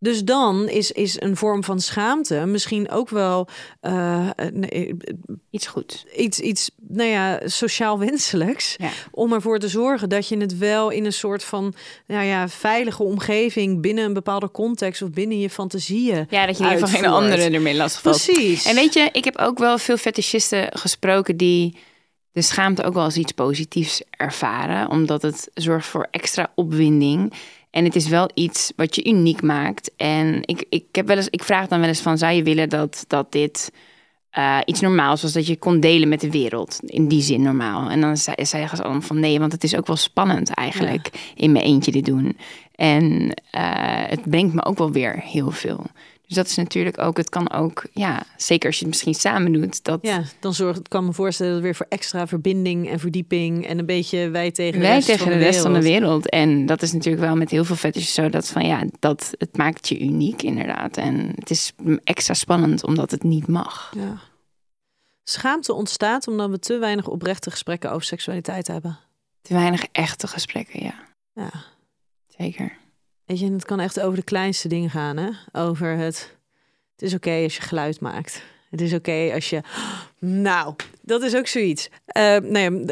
[0.04, 3.48] Dus dan is, is een vorm van schaamte misschien ook wel
[3.82, 4.98] uh, nee,
[5.50, 6.06] iets goed.
[6.18, 8.76] Iets, iets, nou ja, sociaal wenselijks.
[8.78, 8.90] Ja.
[9.12, 11.74] Om ervoor te zorgen dat je het wel in een soort van
[12.08, 16.28] nou ja, veilige omgeving binnen een bepaalde context of binnen je fantasieën.
[16.30, 18.24] Ja, dat je in ieder geval geen anderen ermee lastig valt.
[18.26, 18.66] Precies.
[18.66, 21.78] En weet je, ik heb ook wel veel fetischisten gesproken die
[22.32, 27.34] de schaamte ook wel als iets positiefs ervaren, omdat het zorgt voor extra opwinding.
[27.72, 29.92] En het is wel iets wat je uniek maakt.
[29.96, 32.70] En ik, ik, heb wel eens, ik vraag dan wel eens van, zou je willen
[32.70, 33.72] dat, dat dit
[34.38, 36.80] uh, iets normaals was, dat je kon delen met de wereld?
[36.86, 37.90] In die zin normaal.
[37.90, 41.10] En dan zei, zeggen ze allemaal van nee, want het is ook wel spannend eigenlijk
[41.12, 41.20] ja.
[41.36, 42.38] in mijn eentje dit doen.
[42.76, 43.22] En
[43.56, 45.86] uh, het brengt me ook wel weer heel veel.
[46.32, 49.54] Dus dat is natuurlijk ook, het kan ook, ja, zeker als je het misschien samen
[49.54, 49.84] doet.
[49.84, 50.00] Dat...
[50.02, 53.80] Ja, dan zorgt het, kan me voorstellen, dat weer voor extra verbinding en verdieping en
[53.80, 56.02] een beetje wij tegen de wij rest, tegen van, de de rest van de wereld.
[56.02, 56.30] wereld.
[56.30, 59.58] En dat is natuurlijk wel met heel veel fetishes zo, dat van ja, dat het
[59.58, 60.98] maakt je uniek inderdaad.
[60.98, 61.74] En het is
[62.04, 63.94] extra spannend omdat het niet mag.
[63.96, 64.18] Ja.
[65.24, 69.00] Schaamte ontstaat omdat we te weinig oprechte gesprekken over seksualiteit hebben.
[69.42, 70.96] Te weinig echte gesprekken, ja.
[71.34, 71.52] Ja.
[72.38, 72.78] Zeker.
[73.26, 75.30] Weet je, en het kan echt over de kleinste dingen gaan, hè?
[75.52, 76.38] Over het.
[76.96, 78.42] Het is oké als je geluid maakt.
[78.70, 79.62] Het is oké als je.
[80.20, 81.90] Nou, dat is ook zoiets.
[82.18, 82.86] Uh, nee,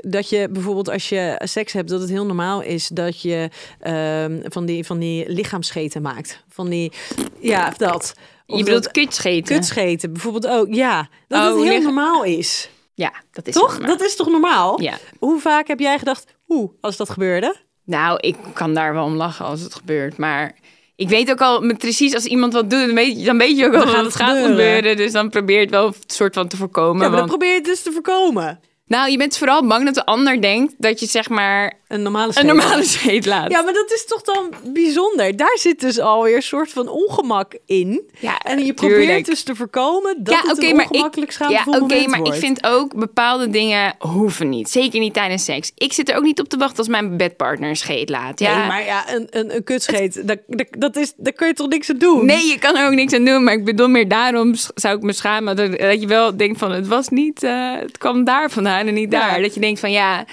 [0.00, 3.50] dat je bijvoorbeeld als je seks hebt, dat het heel normaal is dat je
[3.86, 6.44] uh, van, die, van die lichaamscheten maakt.
[6.48, 6.92] Van die.
[7.40, 8.14] Ja, dat.
[8.46, 9.54] Of je bedoelt kutscheten?
[9.56, 10.74] Kutscheten, bijvoorbeeld ook.
[10.74, 12.70] Ja, dat oh, het heel normaal is.
[12.94, 13.78] Ja, dat is toch?
[13.78, 14.80] Dat is toch normaal?
[14.80, 14.98] Ja.
[15.18, 17.56] Hoe vaak heb jij gedacht, hoe, als dat gebeurde?
[17.84, 20.16] Nou, ik kan daar wel om lachen als het gebeurt.
[20.16, 20.54] Maar
[20.96, 23.66] ik weet ook al precies als iemand wat doet, dan weet je, dan weet je
[23.66, 24.56] ook wel dat het gaat gebeuren.
[24.56, 24.96] gebeuren.
[24.96, 27.02] Dus dan probeer je het wel een soort van te voorkomen.
[27.02, 27.20] Ja, maar want...
[27.20, 28.60] dan probeer je het dus te voorkomen.
[28.86, 32.32] Nou, je bent vooral bang dat de ander denkt dat je zeg maar een normale
[32.32, 33.50] scheet, een normale.
[33.50, 35.36] Ja, maar dat is toch dan bijzonder.
[35.36, 38.10] Daar zit dus alweer een soort van ongemak in.
[38.18, 39.04] Ja, en je tuurlijk.
[39.04, 42.18] probeert dus te voorkomen dat ja, het okay, een maar ongemakkelijk ik, Ja, oké, maar
[42.18, 42.34] wordt.
[42.34, 44.70] ik vind ook bepaalde dingen hoeven niet.
[44.70, 45.72] Zeker niet tijdens seks.
[45.76, 48.40] Ik zit er ook niet op te wachten als mijn bedpartner een scheet laat.
[48.40, 48.58] Ja.
[48.58, 51.68] Nee, maar ja, een, een, een kutscheet, dat, dat, dat is, daar kun je toch
[51.68, 52.26] niks aan doen?
[52.26, 53.44] Nee, je kan er ook niks aan doen.
[53.44, 55.56] Maar ik bedoel meer daarom zou ik me schamen.
[55.56, 58.94] Dat, dat je wel denkt van, het was niet, uh, het kwam daar vandaan en
[58.94, 59.36] niet daar.
[59.36, 59.42] Ja.
[59.42, 60.24] Dat je denkt van, ja...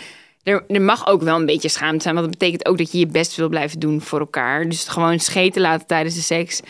[0.43, 2.15] Er, mag ook wel een beetje schaamte zijn.
[2.15, 4.69] Want dat betekent ook dat je je best wil blijven doen voor elkaar.
[4.69, 6.61] Dus gewoon scheten laten tijdens de seks.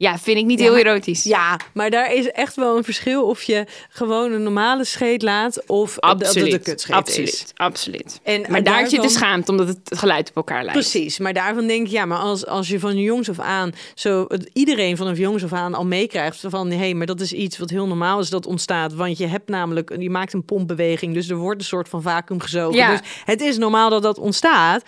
[0.00, 1.22] Ja, vind ik niet Ja, heel erotisch.
[1.24, 5.66] Ja, maar daar is echt wel een verschil of je gewoon een normale scheet laat
[5.66, 6.52] of dat het absoluut.
[6.52, 7.44] een kutscheet absoluut, is.
[7.54, 8.20] absoluut.
[8.22, 10.72] En Maar daar zit de daarvan- schaamte, omdat het geluid op elkaar lijkt.
[10.72, 14.26] Precies, maar daarvan denk ik, ja, maar als, als je van jongs af aan, zo
[14.52, 17.70] iedereen vanaf jongs af aan al meekrijgt van, hé, hey, maar dat is iets wat
[17.70, 21.36] heel normaal is dat ontstaat, want je hebt namelijk, je maakt een pompbeweging, dus er
[21.36, 22.76] wordt een soort van vacuüm gezogen.
[22.76, 22.90] Ja.
[22.90, 24.82] Dus het is normaal dat dat ontstaat.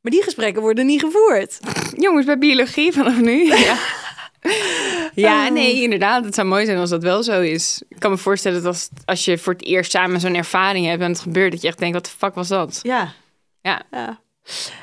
[0.00, 1.58] Maar die gesprekken worden niet gevoerd.
[1.96, 3.46] Jongens, bij biologie vanaf nu.
[3.58, 3.76] Ja.
[5.14, 5.52] ja, Oh.
[5.52, 6.24] nee, inderdaad.
[6.24, 7.82] Het zou mooi zijn als dat wel zo is.
[7.88, 11.02] Ik kan me voorstellen dat als, als je voor het eerst samen zo'n ervaring hebt
[11.02, 12.80] en het gebeurt, dat je echt denkt, wat de fuck was dat?
[12.82, 13.12] Ja.
[13.62, 13.82] Ja.
[13.90, 14.20] ja.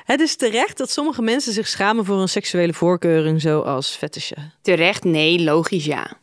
[0.04, 4.54] Het is terecht dat sommige mensen zich schamen voor een seksuele voorkeuring, zoals fetishen.
[4.62, 6.18] Terecht, nee, logisch, ja.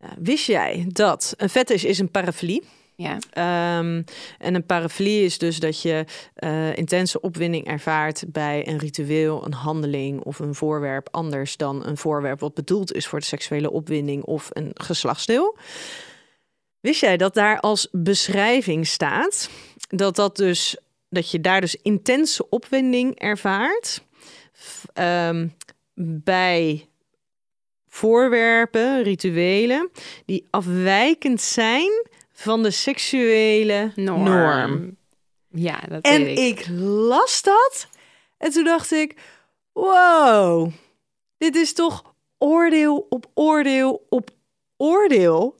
[0.00, 2.62] Ja, wist jij dat een fetish is een parafilie?
[2.96, 4.02] Ja, Ehm,
[4.38, 9.52] en een parafilie is dus dat je eh, intense opwinding ervaart bij een ritueel, een
[9.52, 14.24] handeling of een voorwerp anders dan een voorwerp wat bedoeld is voor de seksuele opwinding
[14.24, 15.58] of een geslachtsdeel.
[16.80, 19.50] Wist jij dat daar als beschrijving staat
[19.88, 20.76] dat dat dus
[21.08, 24.02] dat je daar dus intense opwinding ervaart
[24.92, 25.48] ehm,
[26.24, 26.88] bij
[27.88, 29.90] voorwerpen, rituelen
[30.26, 31.90] die afwijkend zijn
[32.36, 34.22] van de seksuele norm.
[34.24, 34.96] norm.
[35.50, 36.60] Ja, dat En weet ik.
[36.60, 37.88] ik las dat.
[38.38, 39.14] En toen dacht ik:
[39.72, 40.70] wow,
[41.38, 44.30] dit is toch oordeel op oordeel op
[44.76, 45.56] oordeel.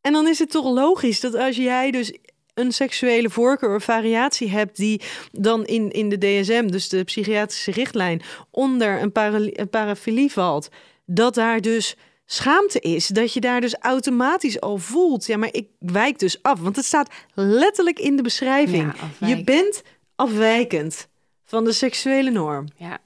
[0.00, 2.12] En dan is het toch logisch dat als jij dus
[2.54, 5.00] een seksuele voorkeur of variatie hebt die
[5.32, 10.68] dan in, in de DSM, dus de psychiatrische richtlijn, onder een, para, een parafilie valt,
[11.06, 11.96] dat daar dus
[12.32, 13.06] schaamte is.
[13.06, 15.26] Dat je daar dus automatisch al voelt.
[15.26, 16.60] Ja, maar ik wijk dus af.
[16.60, 18.92] Want het staat letterlijk in de beschrijving.
[19.18, 19.82] Ja, je bent
[20.14, 21.08] afwijkend
[21.44, 22.68] van de seksuele norm.
[22.76, 22.98] Ja.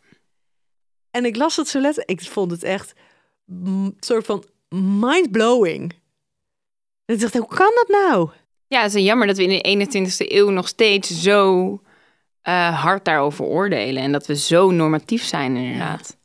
[1.10, 2.20] En ik las het zo letterlijk.
[2.20, 2.92] Ik vond het echt
[3.46, 4.44] een soort van
[5.00, 5.92] mind-blowing.
[7.04, 8.30] En ik dacht, hoe kan dat nou?
[8.74, 11.80] ja, het is jammer dat we in de 21ste eeuw nog steeds zo
[12.42, 14.02] eh, hard daarover oordelen.
[14.02, 16.08] En dat we zo normatief zijn inderdaad.
[16.08, 16.22] Ja.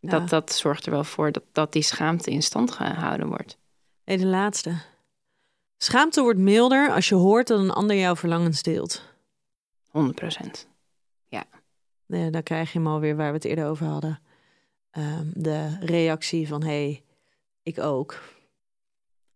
[0.00, 3.58] Dat, dat zorgt er wel voor dat, dat die schaamte in stand gehouden wordt.
[4.04, 4.74] Hey, de laatste.
[5.76, 9.02] Schaamte wordt milder als je hoort dat een ander jouw verlangens deelt.
[9.90, 10.68] 100 procent.
[11.28, 11.44] Ja,
[12.06, 14.20] dan krijg je hem alweer waar we het eerder over hadden.
[14.90, 17.02] Ehm, de reactie van, hey,
[17.62, 18.20] ik ook.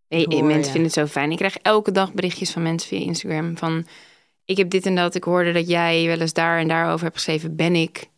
[0.09, 1.31] Hey, hoor mensen vinden het zo fijn.
[1.31, 3.87] Ik krijg elke dag berichtjes van mensen via Instagram van...
[4.45, 7.17] ik heb dit en dat, ik hoorde dat jij wel eens daar en daarover hebt
[7.17, 7.57] geschreven.
[7.57, 8.11] Ben ik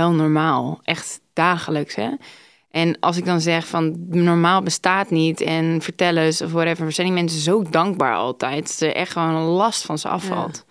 [0.00, 0.80] wel normaal?
[0.82, 2.10] Echt dagelijks, hè?
[2.70, 6.92] En als ik dan zeg van normaal bestaat niet en vertel eens of whatever...
[6.92, 8.66] zijn die mensen zo dankbaar altijd.
[8.68, 10.64] Dat er echt gewoon een last van ze afvalt.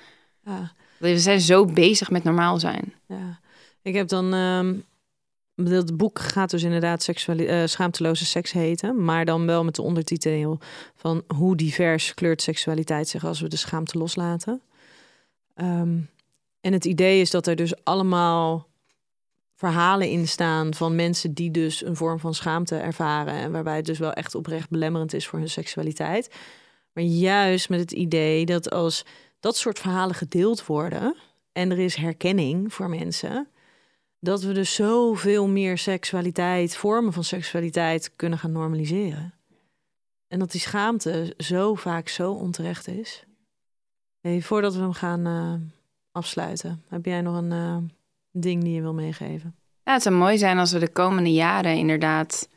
[0.45, 0.71] Ja.
[0.97, 2.93] We zijn zo bezig met normaal zijn.
[3.07, 3.39] Ja,
[3.81, 4.33] ik heb dan.
[4.33, 4.73] ehm
[5.67, 10.59] het boek gaat dus inderdaad eh, schaamteloze seks heten, maar dan wel met de ondertitel
[10.95, 14.61] van hoe divers kleurt seksualiteit zich als we de schaamte loslaten.
[15.53, 15.97] Ehm,
[16.61, 18.68] en het idee is dat er dus allemaal
[19.59, 23.85] verhalen in staan van mensen die dus een vorm van schaamte ervaren en waarbij het
[23.85, 26.35] dus wel echt oprecht belemmerend is voor hun seksualiteit.
[26.93, 29.05] Maar juist met het idee dat als
[29.39, 31.15] dat soort verhalen gedeeld worden
[31.51, 33.47] en er is herkenning voor mensen,
[34.19, 39.33] dat we dus zoveel meer seksualiteit, vormen van seksualiteit kunnen gaan normaliseren.
[40.27, 43.23] En dat die schaamte zo vaak zo onterecht is.
[44.19, 45.53] Hey, voordat we hem gaan eh,
[46.11, 47.77] afsluiten, heb jij nog een eh,
[48.31, 49.55] ding die je wil meegeven?
[49.83, 52.49] Ja, het zou mooi zijn als we de komende jaren inderdaad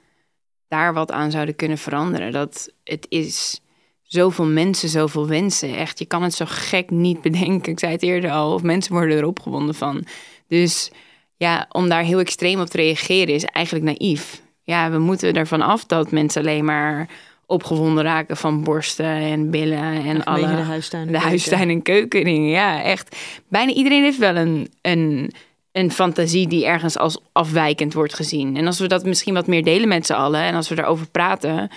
[0.68, 2.32] daar wat aan zouden kunnen veranderen.
[2.32, 3.60] Dat het is
[4.02, 5.76] zoveel mensen, zoveel wensen.
[5.76, 7.72] Echt, je kan het zo gek niet bedenken.
[7.72, 10.04] Ik zei het eerder al, of mensen worden er opgewonden van.
[10.48, 10.90] Dus
[11.36, 14.42] ja, om daar heel extreem op te reageren is eigenlijk naïef.
[14.62, 17.08] Ja, we moeten ervan af dat mensen alleen maar
[17.46, 21.00] opgewonden raken van borsten en billen en Echt alle de huistuin.
[21.02, 21.28] en de keuken.
[21.28, 22.48] huistuin- en keukendingen.
[22.50, 23.16] Ja, echt.
[23.48, 25.32] Bijna iedereen heeft wel een, een,
[25.72, 28.56] een fantasie die ergens als afwijkend wordt gezien.
[28.56, 31.08] En als we dat misschien wat meer delen met z'n allen en als we daarover
[31.08, 31.70] praten,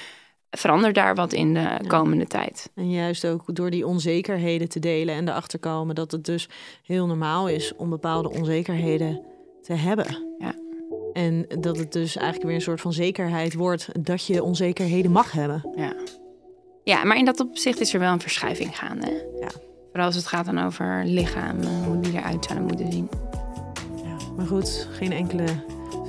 [0.52, 2.72] verandert daar wat in de komende tijd.
[2.76, 6.50] En juist ook door die onzekerheden te delen en erachter komen dat het dus
[6.84, 9.22] heel normaal is om bepaalde onzekerheden
[9.62, 10.36] te hebben.
[10.38, 10.56] Ja.
[11.14, 15.32] En dat het dus eigenlijk weer een soort van zekerheid wordt dat je onzekerheden mag
[15.32, 15.70] hebben.
[15.76, 15.93] Ja.
[16.84, 19.28] ja, maar in dat opzicht is er wel een verschuiving gaande.
[19.39, 19.50] Ja.
[19.88, 23.10] Vooral als het gaat dan over lichamen, hoe die eruit zouden moeten zien.
[24.36, 25.44] Maar goed, geen enkele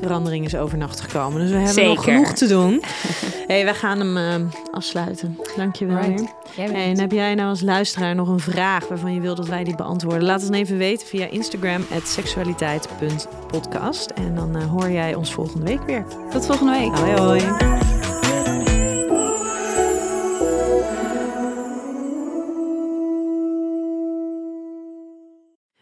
[0.01, 1.41] verandering is overnacht gekomen.
[1.41, 2.83] Dus we hebben nog genoeg te doen.
[3.51, 4.35] hey, wij gaan hem eh,
[4.73, 5.39] afsluiten.
[5.57, 6.15] Dankjewel Right.
[6.17, 6.35] bent-
[6.73, 9.65] Hey, en heb jij nou als luisteraar nog een vraag waarvan je wil dat wij
[9.65, 10.23] die beantwoorden?
[10.25, 14.11] Laat het dan even weten via Instagram seksualiteit.podcast.
[14.11, 16.05] En dan eh, hoor jij ons volgende week weer.
[16.31, 16.99] Tot volgende week.
[16.99, 17.41] Hoi hoi.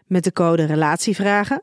[0.06, 1.62] Met de code Relatievragen